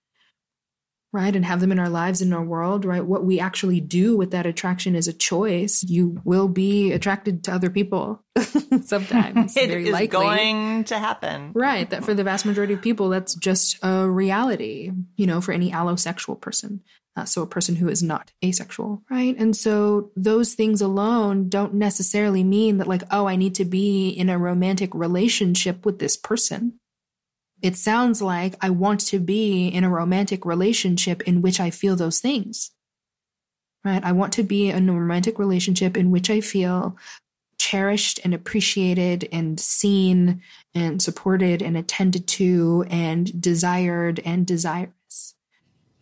[1.16, 1.35] right?
[1.35, 3.02] And have them in our lives, in our world, right?
[3.02, 5.83] What we actually do with that attraction is a choice.
[5.83, 8.22] You will be attracted to other people
[8.83, 9.57] sometimes.
[9.57, 10.09] it very is likely.
[10.09, 11.52] going to happen.
[11.55, 11.88] Right.
[11.88, 15.72] That for the vast majority of people, that's just a reality, you know, for any
[15.72, 16.83] allosexual person.
[17.16, 19.35] Uh, so a person who is not asexual, right?
[19.38, 24.11] And so those things alone don't necessarily mean that like, oh, I need to be
[24.11, 26.79] in a romantic relationship with this person
[27.62, 31.96] it sounds like I want to be in a romantic relationship in which I feel
[31.96, 32.70] those things.
[33.84, 34.04] Right?
[34.04, 36.96] I want to be in a romantic relationship in which I feel
[37.58, 40.42] cherished and appreciated and seen
[40.74, 45.34] and supported and attended to and desired and desirous.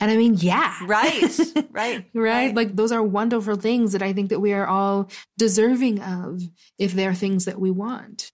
[0.00, 0.76] And I mean, yeah.
[0.84, 1.22] Right.
[1.74, 2.04] Right.
[2.04, 2.06] right.
[2.14, 2.54] right.
[2.54, 6.40] Like those are wonderful things that I think that we are all deserving of
[6.78, 8.30] if they're things that we want.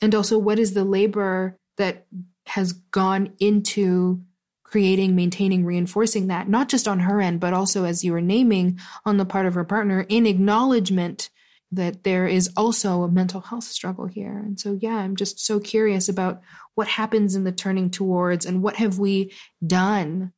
[0.00, 2.06] And also what is the labor that
[2.50, 4.22] has gone into
[4.64, 8.78] creating, maintaining, reinforcing that, not just on her end, but also as you were naming
[9.04, 11.30] on the part of her partner in acknowledgement
[11.72, 14.36] that there is also a mental health struggle here.
[14.36, 16.40] And so, yeah, I'm just so curious about
[16.74, 19.32] what happens in the turning towards and what have we
[19.64, 20.32] done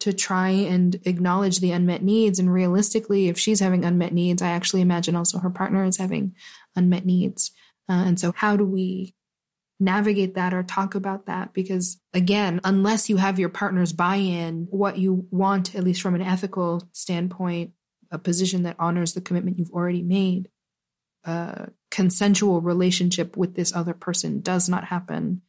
[0.00, 2.38] to try and acknowledge the unmet needs.
[2.38, 6.34] And realistically, if she's having unmet needs, I actually imagine also her partner is having
[6.74, 7.50] unmet needs.
[7.88, 9.14] Uh, and so, how do we
[9.80, 14.98] navigate that or talk about that because again unless you have your partner's buy-in what
[14.98, 17.72] you want at least from an ethical standpoint
[18.10, 20.50] a position that honors the commitment you've already made
[21.24, 25.40] a consensual relationship with this other person does not happen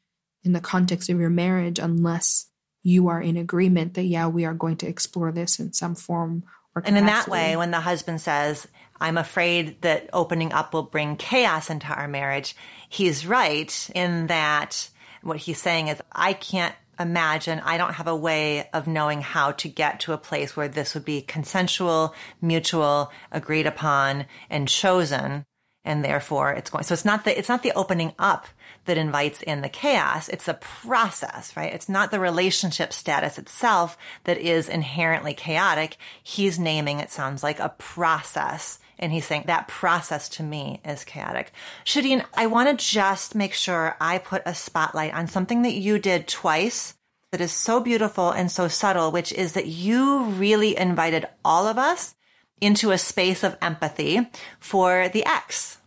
[0.44, 2.48] in the context of your marriage unless
[2.84, 6.44] you are in agreement that yeah we are going to explore this in some form
[6.46, 8.68] or and in that way when the husband says
[9.00, 12.56] i'm afraid that opening up will bring chaos into our marriage
[12.90, 14.90] he's right in that
[15.22, 19.52] what he's saying is, I can't imagine, I don't have a way of knowing how
[19.54, 25.46] to get to a place where this would be consensual, mutual, agreed upon, and chosen.
[25.84, 28.48] And therefore it's going, so it's not the, it's not the opening up
[28.86, 30.28] that invites in the chaos.
[30.30, 31.74] It's a process, right?
[31.74, 35.98] It's not the relationship status itself that is inherently chaotic.
[36.24, 41.04] He's naming, it sounds like, a process and he's saying that process to me is
[41.04, 41.52] chaotic.
[41.84, 45.98] Shadeen, I want to just make sure I put a spotlight on something that you
[45.98, 46.94] did twice
[47.32, 51.80] that is so beautiful and so subtle, which is that you really invited all of
[51.80, 52.14] us
[52.60, 55.80] into a space of empathy for the ex,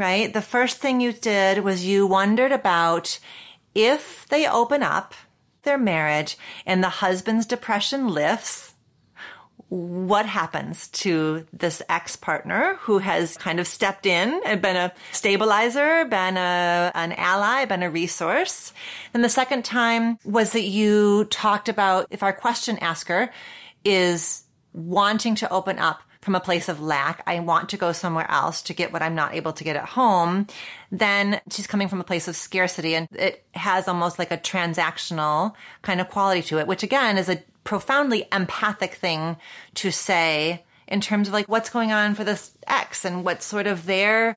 [0.00, 0.32] right?
[0.32, 3.20] The first thing you did was you wondered about
[3.74, 5.14] if they open up
[5.62, 8.74] their marriage and the husband's depression lifts
[9.68, 14.92] what happens to this ex partner who has kind of stepped in and been a
[15.12, 18.72] stabilizer, been a, an ally, been a resource.
[19.14, 23.30] And the second time was that you talked about if our question asker
[23.84, 27.22] is wanting to open up from a place of lack.
[27.26, 29.90] I want to go somewhere else to get what I'm not able to get at
[29.90, 30.46] home.
[30.92, 35.54] Then she's coming from a place of scarcity and it has almost like a transactional
[35.82, 39.36] kind of quality to it, which again is a profoundly empathic thing
[39.74, 43.66] to say in terms of like what's going on for this ex and what's sort
[43.66, 44.36] of their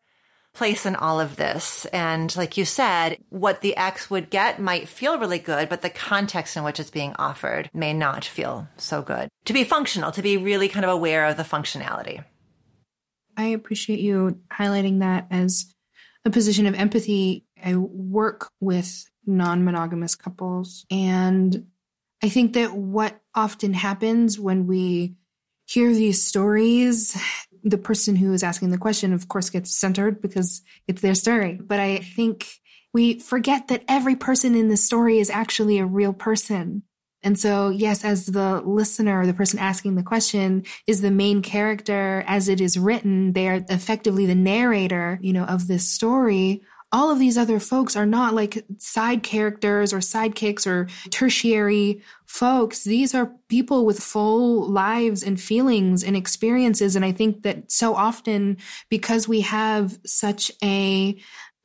[0.53, 1.85] place in all of this.
[1.85, 5.89] And like you said, what the ex would get might feel really good, but the
[5.89, 9.29] context in which it's being offered may not feel so good.
[9.45, 12.23] To be functional, to be really kind of aware of the functionality.
[13.35, 15.73] I appreciate you highlighting that as
[16.23, 17.45] a position of empathy.
[17.63, 21.65] I work with non monogamous couples and
[22.21, 25.15] I think that what often happens when we
[25.65, 27.17] hear these stories,
[27.63, 31.59] the person who is asking the question, of course, gets centered because it's their story.
[31.61, 32.59] But I think
[32.93, 36.83] we forget that every person in the story is actually a real person.
[37.23, 42.23] And so, yes, as the listener, the person asking the question is the main character
[42.27, 43.31] as it is written.
[43.31, 46.63] They are effectively the narrator, you know, of this story.
[46.93, 52.83] All of these other folks are not like side characters or sidekicks or tertiary folks.
[52.83, 56.95] These are people with full lives and feelings and experiences.
[56.95, 58.57] And I think that so often
[58.89, 61.17] because we have such a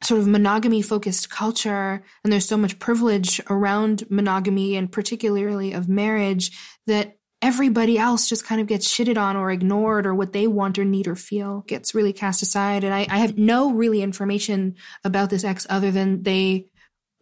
[0.03, 5.89] sort of monogamy focused culture and there's so much privilege around monogamy and particularly of
[5.89, 6.53] marriage
[6.87, 10.79] that everybody else just kind of gets shitted on or ignored or what they want
[10.79, 14.75] or need or feel gets really cast aside and I, I have no really information
[15.05, 16.67] about this ex other than they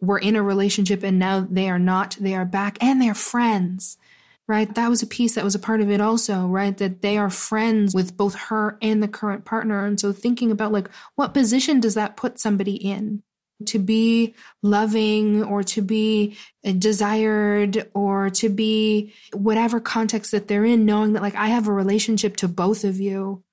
[0.01, 3.97] were in a relationship and now they are not they are back and they're friends
[4.47, 4.73] right?
[4.75, 6.75] That was a piece that was a part of it also, right?
[6.77, 9.85] That they are friends with both her and the current partner.
[9.85, 13.23] And so thinking about like, what position does that put somebody in?
[13.65, 20.63] To be loving or to be uh, desired or to be whatever context that they're
[20.63, 23.43] in, knowing that like I have a relationship to both of you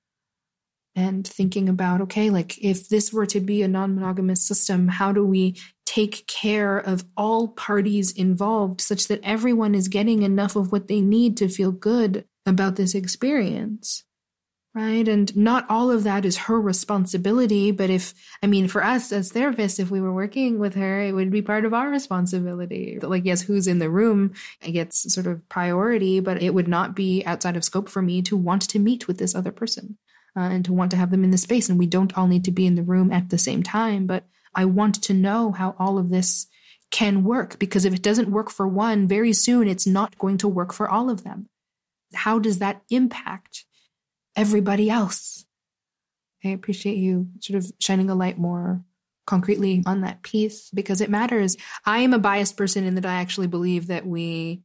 [0.95, 5.11] and thinking about, okay, like if this were to be a non monogamous system, how
[5.11, 10.71] do we take care of all parties involved such that everyone is getting enough of
[10.71, 14.03] what they need to feel good about this experience.
[14.75, 15.07] Right.
[15.07, 17.71] And not all of that is her responsibility.
[17.71, 21.13] But if, I mean, for us as therapists, if we were working with her, it
[21.13, 22.99] would be part of our responsibility.
[23.01, 27.23] Like, yes, who's in the room gets sort of priority, but it would not be
[27.25, 29.97] outside of scope for me to want to meet with this other person
[30.35, 31.69] uh, and to want to have them in the space.
[31.69, 34.25] And we don't all need to be in the room at the same time, but
[34.53, 36.47] I want to know how all of this
[36.91, 40.49] can work because if it doesn't work for one, very soon it's not going to
[40.49, 41.47] work for all of them.
[42.13, 43.63] How does that impact
[44.35, 45.45] everybody else?
[46.43, 48.83] I appreciate you sort of shining a light more
[49.25, 51.57] concretely on that piece because it matters.
[51.85, 54.61] I am a biased person in that I actually believe that we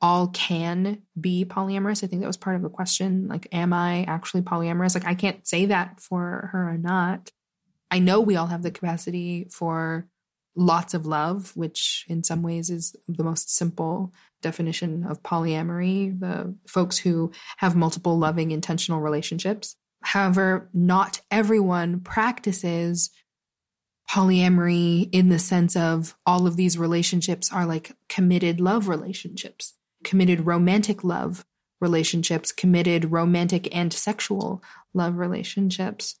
[0.00, 2.04] all can be polyamorous.
[2.04, 3.28] I think that was part of the question.
[3.28, 4.94] Like, am I actually polyamorous?
[4.94, 7.30] Like, I can't say that for her or not.
[7.90, 10.06] I know we all have the capacity for
[10.56, 16.54] lots of love, which in some ways is the most simple definition of polyamory, the
[16.66, 19.76] folks who have multiple loving, intentional relationships.
[20.02, 23.10] However, not everyone practices
[24.10, 30.46] polyamory in the sense of all of these relationships are like committed love relationships, committed
[30.46, 31.44] romantic love
[31.80, 34.62] relationships, committed romantic and sexual
[34.94, 36.18] love relationships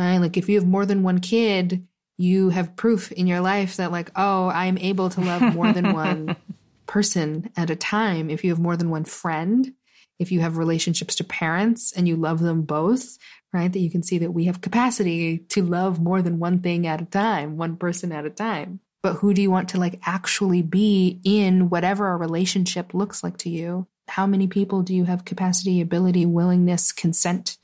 [0.00, 0.18] right?
[0.18, 1.86] Like if you have more than one kid,
[2.20, 5.94] you have proof in your life that like, oh, I'm able to love more than
[5.94, 6.36] one
[6.86, 8.28] person at a time.
[8.28, 9.72] If you have more than one friend,
[10.18, 13.16] if you have relationships to parents and you love them both,
[13.54, 13.72] right?
[13.72, 17.00] That you can see that we have capacity to love more than one thing at
[17.00, 18.80] a time, one person at a time.
[19.02, 23.38] But who do you want to like actually be in whatever a relationship looks like
[23.38, 23.86] to you?
[24.08, 27.56] How many people do you have capacity, ability, willingness, consent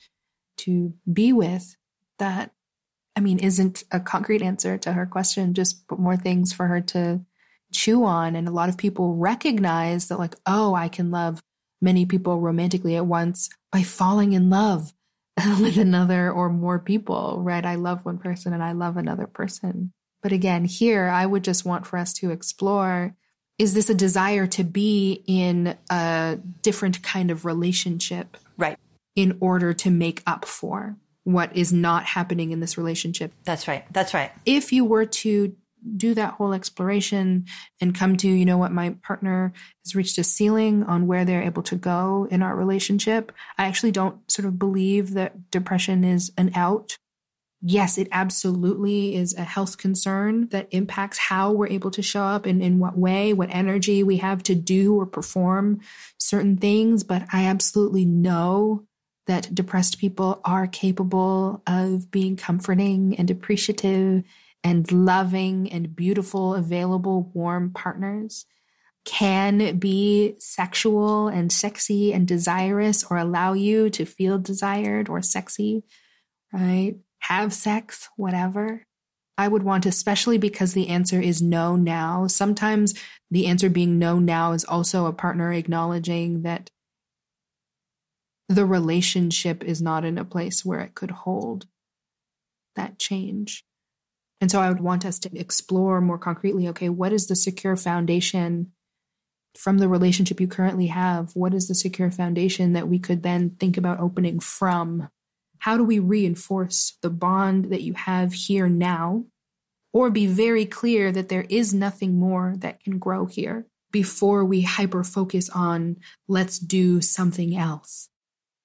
[0.59, 1.77] to be with?
[2.19, 2.53] that,
[3.17, 7.25] I mean, isn't a concrete answer to her question, just more things for her to
[7.73, 8.37] chew on.
[8.37, 11.43] And a lot of people recognize that, like, oh, I can love
[11.81, 14.93] many people romantically at once by falling in love
[15.61, 17.65] with another or more people, right?
[17.65, 19.93] I love one person and I love another person.
[20.23, 23.15] But again, here, I would just want for us to explore
[23.59, 28.37] is this a desire to be in a different kind of relationship?
[28.59, 28.77] Right.
[29.15, 33.33] In order to make up for what is not happening in this relationship.
[33.43, 33.85] That's right.
[33.93, 34.31] That's right.
[34.45, 35.57] If you were to
[35.97, 37.47] do that whole exploration
[37.81, 39.53] and come to, you know what, my partner
[39.85, 43.91] has reached a ceiling on where they're able to go in our relationship, I actually
[43.91, 46.97] don't sort of believe that depression is an out.
[47.61, 52.47] Yes, it absolutely is a health concern that impacts how we're able to show up
[52.47, 55.81] and in what way, what energy we have to do or perform
[56.19, 57.03] certain things.
[57.03, 58.85] But I absolutely know
[59.27, 64.23] that depressed people are capable of being comforting and appreciative
[64.63, 68.47] and loving and beautiful, available, warm partners,
[69.05, 75.85] can be sexual and sexy and desirous or allow you to feel desired or sexy,
[76.53, 76.97] right?
[77.21, 78.83] Have sex, whatever.
[79.39, 82.27] I would want, especially because the answer is no now.
[82.27, 82.95] Sometimes
[83.31, 86.71] the answer being no now is also a partner acknowledging that
[88.49, 91.67] the relationship is not in a place where it could hold
[92.77, 93.65] that change.
[94.41, 97.77] And so I would want us to explore more concretely okay, what is the secure
[97.77, 98.73] foundation
[99.57, 103.51] from the relationship you currently have, what is the secure foundation that we could then
[103.51, 105.09] think about opening from?
[105.61, 109.25] How do we reinforce the bond that you have here now?
[109.93, 114.61] Or be very clear that there is nothing more that can grow here before we
[114.61, 115.97] hyper focus on
[116.29, 118.11] let's do something else.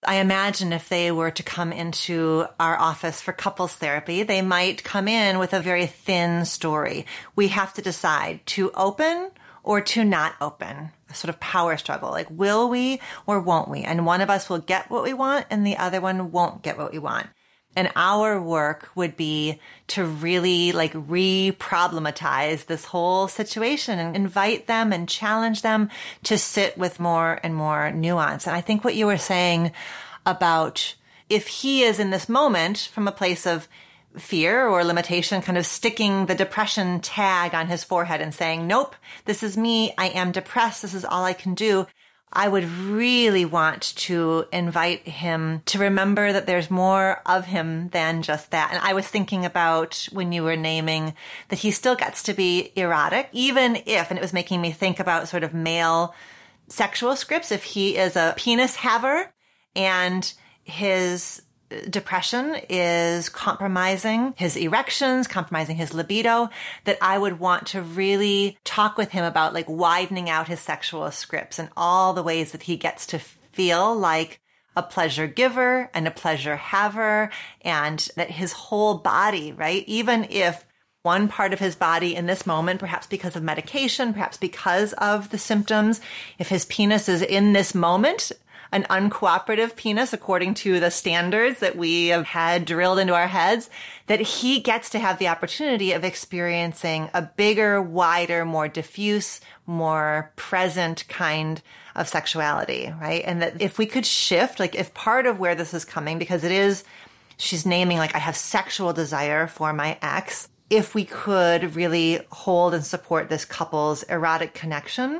[0.03, 4.83] I imagine if they were to come into our office for couples therapy, they might
[4.83, 7.05] come in with a very thin story.
[7.35, 9.29] We have to decide to open
[9.63, 12.09] or to not open, a sort of power struggle.
[12.09, 13.83] Like, will we or won't we?
[13.83, 16.79] And one of us will get what we want and the other one won't get
[16.79, 17.27] what we want.
[17.75, 24.91] And our work would be to really like re-problematize this whole situation and invite them
[24.91, 25.89] and challenge them
[26.23, 28.45] to sit with more and more nuance.
[28.45, 29.71] And I think what you were saying
[30.25, 30.95] about
[31.29, 33.69] if he is in this moment from a place of
[34.17, 38.95] fear or limitation, kind of sticking the depression tag on his forehead and saying, nope,
[39.23, 39.93] this is me.
[39.97, 40.81] I am depressed.
[40.81, 41.87] This is all I can do.
[42.33, 48.21] I would really want to invite him to remember that there's more of him than
[48.21, 48.71] just that.
[48.71, 51.13] And I was thinking about when you were naming
[51.49, 54.99] that he still gets to be erotic, even if, and it was making me think
[54.99, 56.15] about sort of male
[56.69, 59.33] sexual scripts, if he is a penis haver
[59.75, 61.41] and his
[61.89, 66.49] depression is compromising his erections, compromising his libido,
[66.85, 71.09] that I would want to really talk with him about like widening out his sexual
[71.11, 74.39] scripts and all the ways that he gets to feel like
[74.75, 77.29] a pleasure giver and a pleasure haver
[77.61, 79.83] and that his whole body, right?
[79.87, 80.65] Even if
[81.03, 85.29] one part of his body in this moment, perhaps because of medication, perhaps because of
[85.29, 85.99] the symptoms,
[86.37, 88.31] if his penis is in this moment
[88.71, 93.69] an uncooperative penis according to the standards that we have had drilled into our heads,
[94.07, 100.31] that he gets to have the opportunity of experiencing a bigger, wider, more diffuse, more
[100.35, 101.61] present kind
[101.95, 103.23] of sexuality, right?
[103.25, 106.43] And that if we could shift, like if part of where this is coming, because
[106.43, 106.85] it is,
[107.37, 110.47] she's naming like, I have sexual desire for my ex.
[110.69, 115.19] If we could really hold and support this couple's erotic connection,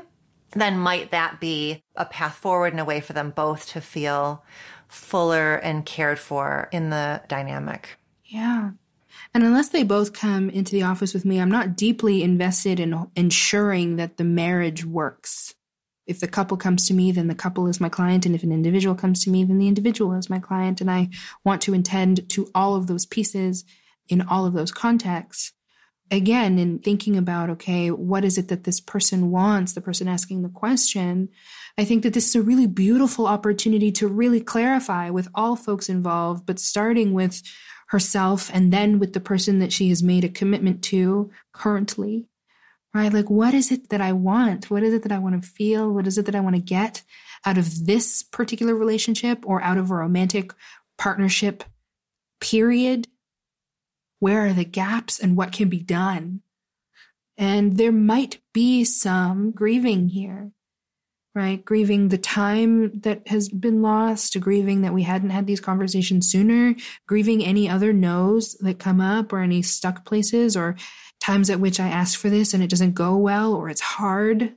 [0.54, 4.44] then might that be a path forward and a way for them both to feel
[4.88, 7.98] fuller and cared for in the dynamic?
[8.24, 8.70] Yeah.
[9.34, 13.08] And unless they both come into the office with me, I'm not deeply invested in
[13.16, 15.54] ensuring that the marriage works.
[16.06, 18.26] If the couple comes to me, then the couple is my client.
[18.26, 20.80] And if an individual comes to me, then the individual is my client.
[20.80, 21.08] And I
[21.44, 23.64] want to attend to all of those pieces
[24.08, 25.52] in all of those contexts
[26.12, 30.42] again, in thinking about, okay, what is it that this person wants, the person asking
[30.42, 31.30] the question,
[31.78, 35.88] I think that this is a really beautiful opportunity to really clarify with all folks
[35.88, 37.42] involved, but starting with
[37.88, 42.26] herself and then with the person that she has made a commitment to currently,
[42.92, 43.12] right?
[43.12, 44.70] Like, what is it that I want?
[44.70, 45.90] What is it that I want to feel?
[45.90, 47.02] What is it that I want to get
[47.46, 50.52] out of this particular relationship or out of a romantic
[50.98, 51.64] partnership
[52.38, 53.08] period?
[54.22, 56.42] Where are the gaps and what can be done?
[57.36, 60.52] And there might be some grieving here,
[61.34, 61.64] right?
[61.64, 66.76] Grieving the time that has been lost, grieving that we hadn't had these conversations sooner,
[67.08, 70.76] grieving any other no's that come up or any stuck places or
[71.20, 74.54] times at which I ask for this and it doesn't go well or it's hard.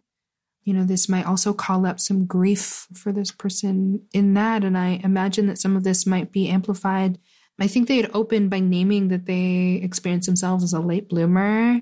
[0.61, 4.63] You know, this might also call up some grief for this person in that.
[4.63, 7.17] And I imagine that some of this might be amplified
[7.59, 11.79] I think they had opened by naming that they experienced themselves as a late bloomer.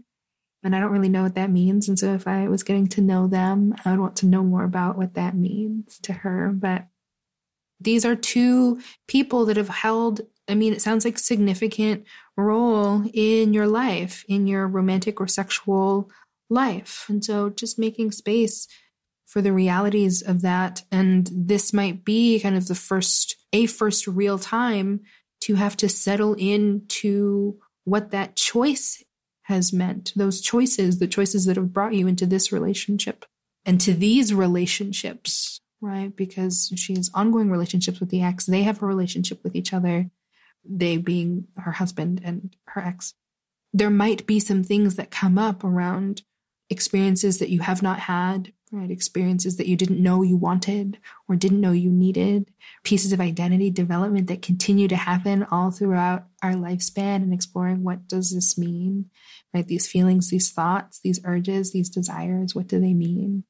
[0.64, 1.90] And I don't really know what that means.
[1.90, 4.64] And so if I was getting to know them, I would want to know more
[4.64, 6.52] about what that means to her.
[6.54, 6.88] But
[7.82, 12.06] these are two people that have held, I mean, it sounds like significant
[12.38, 16.10] role in your life, in your romantic or sexual
[16.50, 17.06] life.
[17.10, 18.68] And so just making space
[19.26, 20.84] for the realities of that.
[20.92, 25.02] And this might be kind of the first, a first real time
[25.44, 29.04] to have to settle into what that choice
[29.44, 33.26] has meant, those choices, the choices that have brought you into this relationship
[33.66, 36.16] and to these relationships, right?
[36.16, 38.46] Because she has ongoing relationships with the ex.
[38.46, 40.10] They have a relationship with each other,
[40.64, 43.14] they being her husband and her ex.
[43.74, 46.22] There might be some things that come up around
[46.70, 48.90] experiences that you have not had, right?
[48.90, 50.98] Experiences that you didn't know you wanted
[51.30, 52.52] or didn't know you needed,
[52.84, 58.08] pieces of identity development that continue to happen all throughout our lifespan and exploring what
[58.08, 59.12] does this mean,
[59.54, 59.68] right?
[59.68, 63.44] These feelings, these thoughts, these urges, these desires, what do they mean?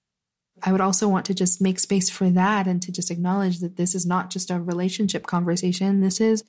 [0.62, 3.78] I would also want to just make space for that and to just acknowledge that
[3.78, 6.02] this is not just a relationship conversation.
[6.02, 6.44] This is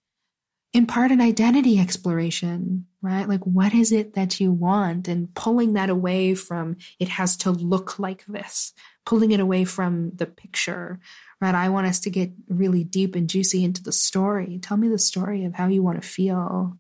[0.73, 3.29] in part an identity exploration, right?
[3.29, 5.09] Like, what is it that you want?
[5.09, 8.73] And pulling that away from it has to look like this,
[9.05, 10.99] pulling it away from the picture,
[11.39, 11.55] right?
[11.55, 14.59] I want us to get really deep and juicy into the story.
[14.59, 16.79] Tell me the story of how you want to feel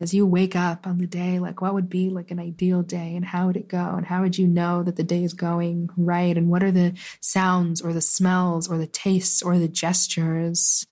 [0.00, 1.40] as you wake up on the day.
[1.40, 3.94] Like, what would be like an ideal day and how would it go?
[3.96, 6.36] And how would you know that the day is going right?
[6.36, 10.86] And what are the sounds or the smells or the tastes or the gestures?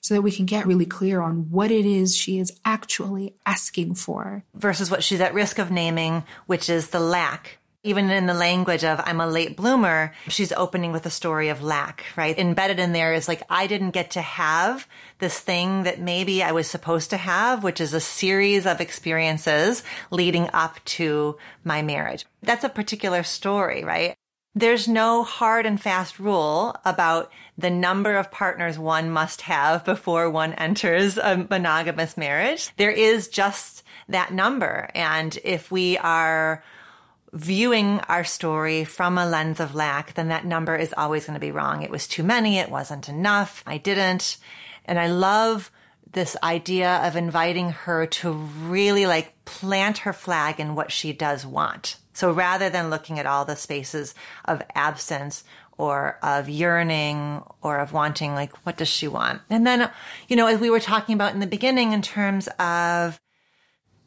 [0.00, 3.94] So that we can get really clear on what it is she is actually asking
[3.94, 4.44] for.
[4.54, 7.58] Versus what she's at risk of naming, which is the lack.
[7.84, 11.62] Even in the language of I'm a late bloomer, she's opening with a story of
[11.62, 12.36] lack, right?
[12.36, 14.88] Embedded in there is like, I didn't get to have
[15.20, 19.84] this thing that maybe I was supposed to have, which is a series of experiences
[20.10, 22.26] leading up to my marriage.
[22.42, 24.16] That's a particular story, right?
[24.58, 30.28] There's no hard and fast rule about the number of partners one must have before
[30.28, 32.72] one enters a monogamous marriage.
[32.76, 34.90] There is just that number.
[34.96, 36.64] And if we are
[37.32, 41.46] viewing our story from a lens of lack, then that number is always going to
[41.46, 41.82] be wrong.
[41.82, 42.58] It was too many.
[42.58, 43.62] It wasn't enough.
[43.64, 44.38] I didn't.
[44.86, 45.70] And I love
[46.10, 51.46] this idea of inviting her to really like plant her flag in what she does
[51.46, 51.96] want.
[52.18, 54.12] So rather than looking at all the spaces
[54.44, 55.44] of absence
[55.76, 59.42] or of yearning or of wanting, like, what does she want?
[59.48, 59.88] And then,
[60.26, 63.20] you know, as we were talking about in the beginning in terms of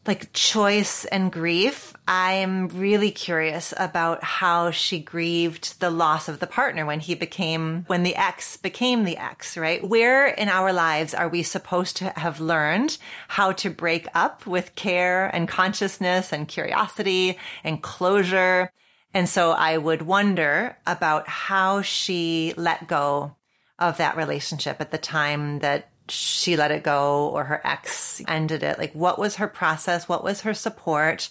[0.08, 6.48] like choice and grief, I'm really curious about how she grieved the loss of the
[6.48, 9.88] partner when he became, when the ex became the ex, right?
[9.88, 12.98] Where in our lives are we supposed to have learned
[13.28, 18.72] how to break up with care and consciousness and curiosity and closure?
[19.14, 23.36] And so I would wonder about how she let go
[23.78, 28.64] of that relationship at the time that she let it go or her ex ended
[28.64, 28.78] it?
[28.78, 30.08] Like, what was her process?
[30.08, 31.30] What was her support?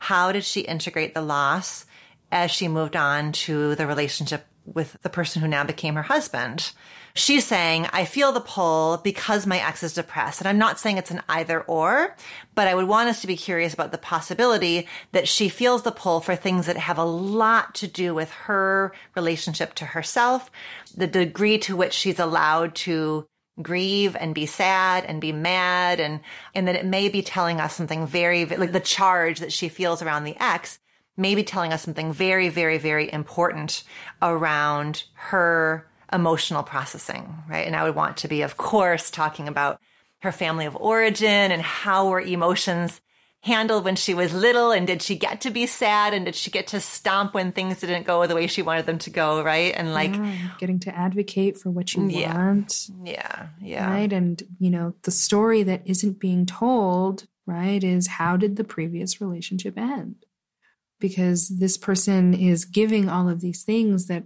[0.00, 1.86] How did she integrate the loss
[2.32, 6.72] as she moved on to the relationship with the person who now became her husband?
[7.14, 10.40] She's saying, I feel the pull because my ex is depressed.
[10.40, 12.16] And I'm not saying it's an either or,
[12.54, 15.90] but I would want us to be curious about the possibility that she feels the
[15.90, 20.50] pull for things that have a lot to do with her relationship to herself,
[20.96, 23.26] the degree to which she's allowed to
[23.62, 26.20] grieve and be sad and be mad and
[26.54, 30.02] and that it may be telling us something very like the charge that she feels
[30.02, 30.78] around the ex
[31.16, 33.82] may be telling us something very very very important
[34.22, 37.66] around her emotional processing right?
[37.66, 39.80] And i would want to be of course talking about
[40.20, 43.00] her family of origin and how her emotions
[43.42, 46.50] handled when she was little and did she get to be sad and did she
[46.50, 49.72] get to stomp when things didn't go the way she wanted them to go right?
[49.74, 52.88] And like yeah, getting to advocate for what you yeah, want.
[53.02, 53.90] Yeah yeah.
[53.90, 58.64] Right and you know the story that isn't being told right is how did the
[58.64, 60.26] previous relationship end?
[60.98, 64.24] Because this person is giving all of these things that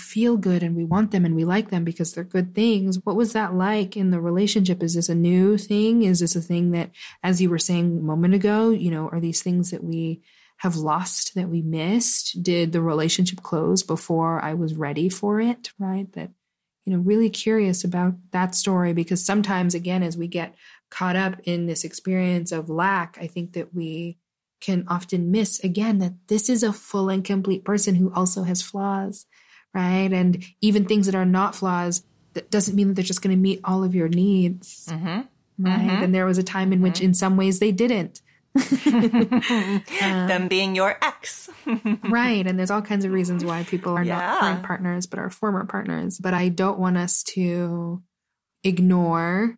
[0.00, 2.98] feel good and we want them and we like them because they're good things.
[3.04, 4.82] What was that like in the relationship?
[4.82, 6.02] Is this a new thing?
[6.02, 6.90] Is this a thing that,
[7.22, 10.22] as you were saying a moment ago, you know, are these things that we
[10.58, 12.42] have lost that we missed?
[12.42, 15.70] Did the relationship close before I was ready for it?
[15.78, 16.12] Right.
[16.12, 16.30] That,
[16.84, 20.54] you know, really curious about that story because sometimes, again, as we get
[20.90, 24.18] caught up in this experience of lack, I think that we
[24.60, 28.62] can often miss again that this is a full and complete person who also has
[28.62, 29.26] flaws
[29.74, 30.12] right?
[30.12, 32.02] And even things that are not flaws,
[32.34, 35.06] that doesn't mean that they're just going to meet all of your needs, mm-hmm.
[35.06, 35.26] right?
[35.58, 36.04] Mm-hmm.
[36.04, 36.84] And there was a time in mm-hmm.
[36.84, 38.20] which, in some ways, they didn't.
[38.54, 41.48] um, Them being your ex.
[42.08, 42.46] right.
[42.46, 44.18] And there's all kinds of reasons why people are yeah.
[44.18, 46.18] not current partners, but are former partners.
[46.18, 48.02] But I don't want us to
[48.62, 49.56] ignore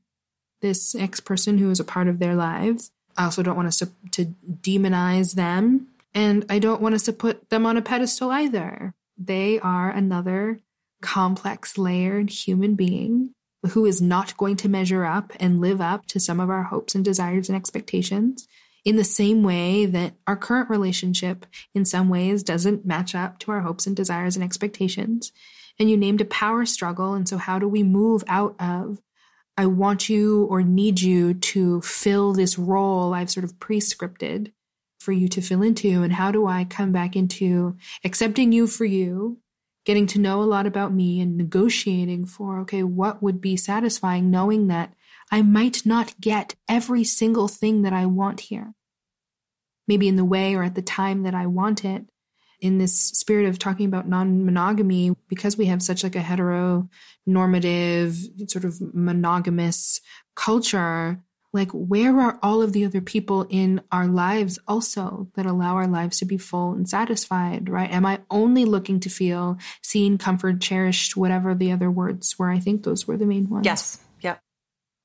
[0.61, 2.91] this ex person who is a part of their lives.
[3.17, 5.89] I also don't want us to, to demonize them.
[6.15, 8.95] And I don't want us to put them on a pedestal either.
[9.17, 10.61] They are another
[11.03, 13.35] complex, layered human being
[13.71, 16.95] who is not going to measure up and live up to some of our hopes
[16.95, 18.49] and desires and expectations
[18.85, 23.53] in the same way that our current relationship, in some ways, doesn't match up to
[23.53, 25.33] our hopes and desires and expectations.
[25.79, 27.15] And you named a power struggle.
[27.15, 29.01] And so, how do we move out of,
[29.57, 34.53] I want you or need you to fill this role I've sort of pre scripted
[35.03, 36.03] for you to fill into?
[36.03, 39.39] And how do I come back into accepting you for you,
[39.85, 44.31] getting to know a lot about me and negotiating for, okay, what would be satisfying
[44.31, 44.95] knowing that
[45.31, 48.75] I might not get every single thing that I want here.
[49.89, 52.07] Maybe in the way or at the time that I want it.
[52.61, 58.65] In this spirit of talking about non-monogamy, because we have such like a heteronormative, sort
[58.65, 60.01] of monogamous
[60.37, 61.21] culture,
[61.53, 65.87] like where are all of the other people in our lives also that allow our
[65.87, 67.91] lives to be full and satisfied right?
[67.91, 72.51] Am i only looking to feel seen comfort cherished whatever the other words were?
[72.51, 73.67] I think those were the main ones.
[73.67, 73.99] Yes.
[74.21, 74.41] Yep.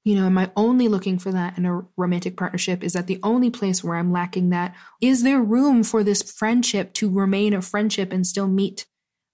[0.06, 2.84] You know am i only looking for that in a romantic partnership?
[2.84, 4.76] Is that the only place where i'm lacking that?
[5.02, 8.86] Is there room for this friendship to remain a friendship and still meet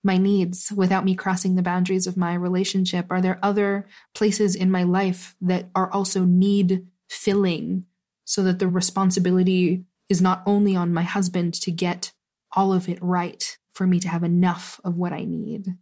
[0.03, 3.05] my needs without me crossing the boundaries of my relationship?
[3.09, 7.85] Are there other places in my life that are also need filling
[8.25, 12.11] so that the responsibility is not only on my husband to get
[12.55, 15.75] all of it right for me to have enough of what I need?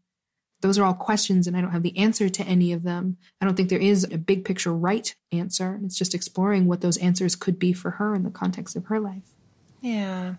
[0.62, 3.18] Those are all questions, and I don't have the answer to any of them.
[3.42, 5.80] I don't think there is a big picture right answer.
[5.84, 9.00] It's just exploring what those answers could be for her in the context of her
[9.00, 9.36] life.
[9.82, 10.36] Yeah.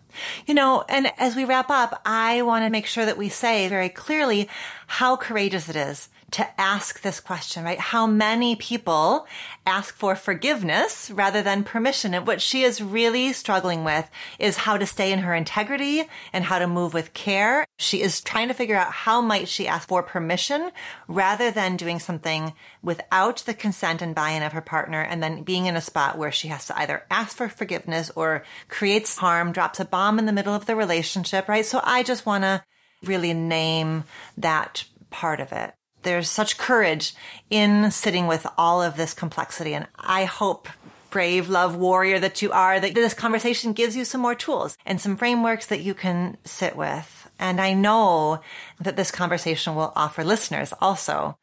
[0.47, 3.68] You know, and as we wrap up, I want to make sure that we say
[3.68, 4.49] very clearly
[4.87, 7.78] how courageous it is to ask this question, right?
[7.78, 9.26] How many people
[9.66, 12.14] ask for forgiveness rather than permission?
[12.14, 16.45] And what she is really struggling with is how to stay in her integrity and
[16.45, 17.66] how to move with care.
[17.78, 20.70] She is trying to figure out how might she ask for permission
[21.07, 25.66] rather than doing something without the consent and buy-in of her partner and then being
[25.66, 29.80] in a spot where she has to either ask for forgiveness or creates harm, drops
[29.80, 31.66] a bomb in the middle of the relationship, right?
[31.66, 32.64] So I just want to
[33.05, 34.05] really name
[34.39, 37.14] that part of it there's such courage
[37.50, 39.74] in sitting with all of this complexity.
[39.74, 40.68] And I hope
[41.11, 45.00] brave love warrior that you are, that this conversation gives you some more tools and
[45.00, 47.30] some frameworks that you can sit with.
[47.38, 48.40] And I know
[48.80, 51.36] that this conversation will offer listeners also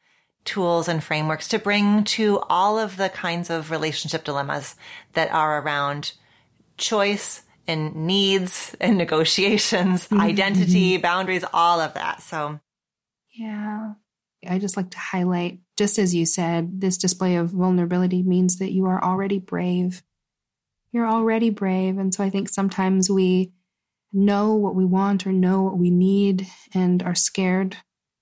[0.45, 4.75] tools and frameworks to bring to all of the kinds of relationship dilemmas
[5.13, 6.13] that are around
[6.77, 10.19] choice and needs and negotiations, mm-hmm.
[10.19, 12.21] identity, boundaries, all of that.
[12.21, 12.59] So
[13.31, 13.93] yeah.
[14.47, 18.71] I just like to highlight, just as you said, this display of vulnerability means that
[18.71, 20.03] you are already brave.
[20.91, 21.97] You're already brave.
[21.97, 23.51] And so I think sometimes we
[24.11, 27.77] know what we want or know what we need and are scared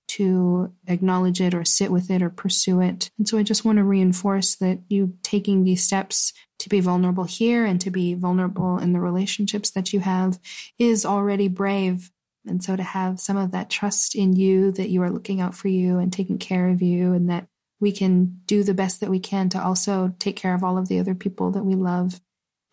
[0.08, 3.10] to acknowledge it or sit with it or pursue it.
[3.18, 7.24] And so I just want to reinforce that you taking these steps to be vulnerable
[7.24, 10.38] here and to be vulnerable in the relationships that you have
[10.78, 12.10] is already brave.
[12.46, 15.54] And so to have some of that trust in you that you are looking out
[15.54, 17.46] for you and taking care of you, and that
[17.80, 20.88] we can do the best that we can to also take care of all of
[20.88, 22.20] the other people that we love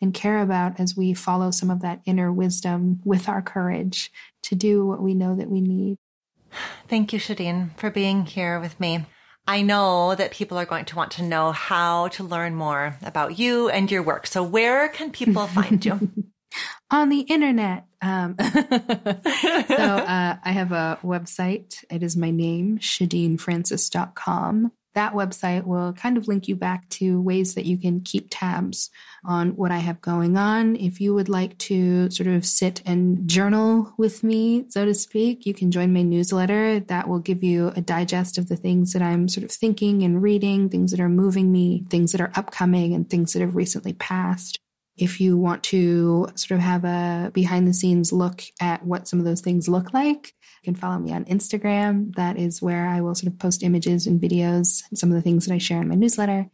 [0.01, 4.11] and care about as we follow some of that inner wisdom with our courage
[4.43, 5.97] to do what we know that we need.
[6.87, 9.05] Thank you, Shadeen, for being here with me.
[9.47, 13.37] I know that people are going to want to know how to learn more about
[13.37, 14.25] you and your work.
[14.25, 16.11] So, where can people find you?
[16.91, 17.85] on the internet.
[18.01, 21.83] Um, so uh, I have a website.
[21.89, 24.71] It is my name, ShadeenFrancis.com.
[24.93, 28.89] That website will kind of link you back to ways that you can keep tabs
[29.25, 30.77] on what I have going on.
[30.77, 35.45] If you would like to sort of sit and journal with me, so to speak,
[35.45, 36.79] you can join my newsletter.
[36.79, 40.21] That will give you a digest of the things that I'm sort of thinking and
[40.21, 43.93] reading, things that are moving me, things that are upcoming, and things that have recently
[43.93, 44.61] passed.
[44.97, 49.19] If you want to sort of have a behind the scenes look at what some
[49.19, 52.15] of those things look like, you can follow me on Instagram.
[52.15, 55.45] That is where I will sort of post images and videos, some of the things
[55.45, 56.47] that I share in my newsletter.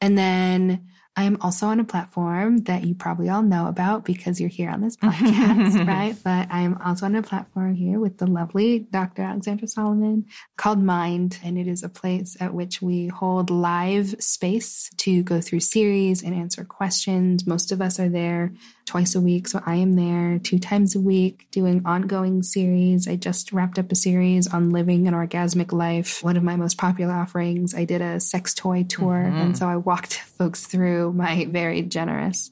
[0.00, 0.86] And then
[1.18, 4.70] I am also on a platform that you probably all know about because you're here
[4.70, 6.14] on this podcast, right?
[6.22, 9.22] But I am also on a platform here with the lovely Dr.
[9.22, 11.40] Alexandra Solomon called Mind.
[11.42, 16.22] And it is a place at which we hold live space to go through series
[16.22, 17.48] and answer questions.
[17.48, 18.52] Most of us are there
[18.88, 19.46] twice a week.
[19.46, 23.06] So I am there two times a week doing ongoing series.
[23.06, 26.24] I just wrapped up a series on living an orgasmic life.
[26.24, 29.14] One of my most popular offerings, I did a sex toy tour.
[29.14, 29.36] Mm-hmm.
[29.36, 32.50] And so I walked folks through my very generous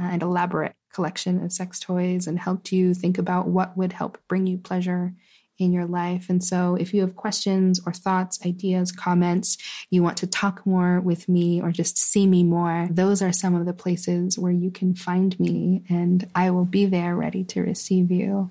[0.00, 4.18] uh, and elaborate collection of sex toys and helped you think about what would help
[4.26, 5.12] bring you pleasure
[5.58, 6.28] in your life.
[6.28, 9.56] And so, if you have questions or thoughts, ideas, comments,
[9.90, 13.54] you want to talk more with me or just see me more, those are some
[13.54, 17.60] of the places where you can find me, and I will be there ready to
[17.62, 18.50] receive you.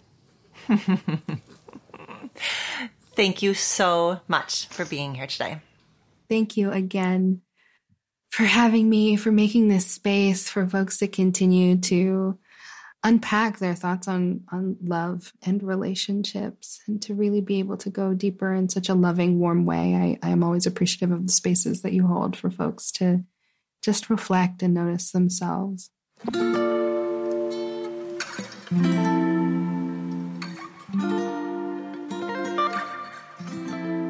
[3.16, 5.60] Thank you so much for being here today.
[6.30, 7.41] Thank you again
[8.32, 12.39] for having me, for making this space for folks to continue to
[13.04, 18.14] unpack their thoughts on on love and relationships and to really be able to go
[18.14, 19.95] deeper in such a loving warm way.
[19.95, 23.24] I i am always appreciative of the spaces that you hold for folks to
[23.82, 25.89] just reflect and notice themselves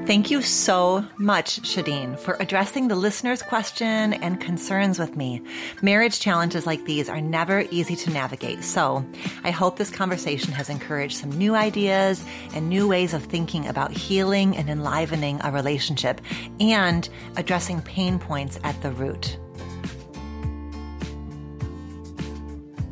[0.06, 5.42] Thank you so much, Shadeen, for addressing the listener's question and concerns with me.
[5.82, 9.06] Marriage challenges like these are never easy to navigate, so
[9.46, 12.24] I hope this conversation has encouraged some new ideas
[12.54, 16.20] and new ways of thinking about healing and enlivening a relationship
[16.60, 19.40] and addressing pain points at the root.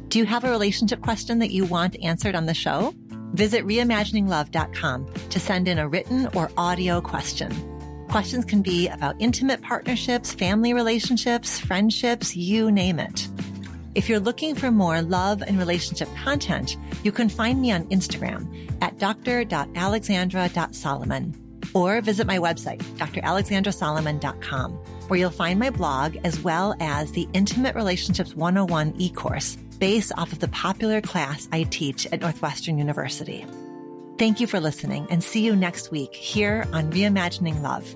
[0.07, 2.93] Do you have a relationship question that you want answered on the show?
[3.33, 7.51] Visit reimagininglove.com to send in a written or audio question.
[8.09, 13.27] Questions can be about intimate partnerships, family relationships, friendships, you name it.
[13.95, 18.69] If you're looking for more love and relationship content, you can find me on Instagram
[18.81, 21.35] at dr.alexandra.solomon
[21.73, 24.71] or visit my website, dralexandrasolomon.com,
[25.07, 30.31] where you'll find my blog as well as the Intimate Relationships 101 e-course based off
[30.31, 33.43] of the popular class I teach at Northwestern University.
[34.19, 37.95] Thank you for listening and see you next week here on Reimagining Love.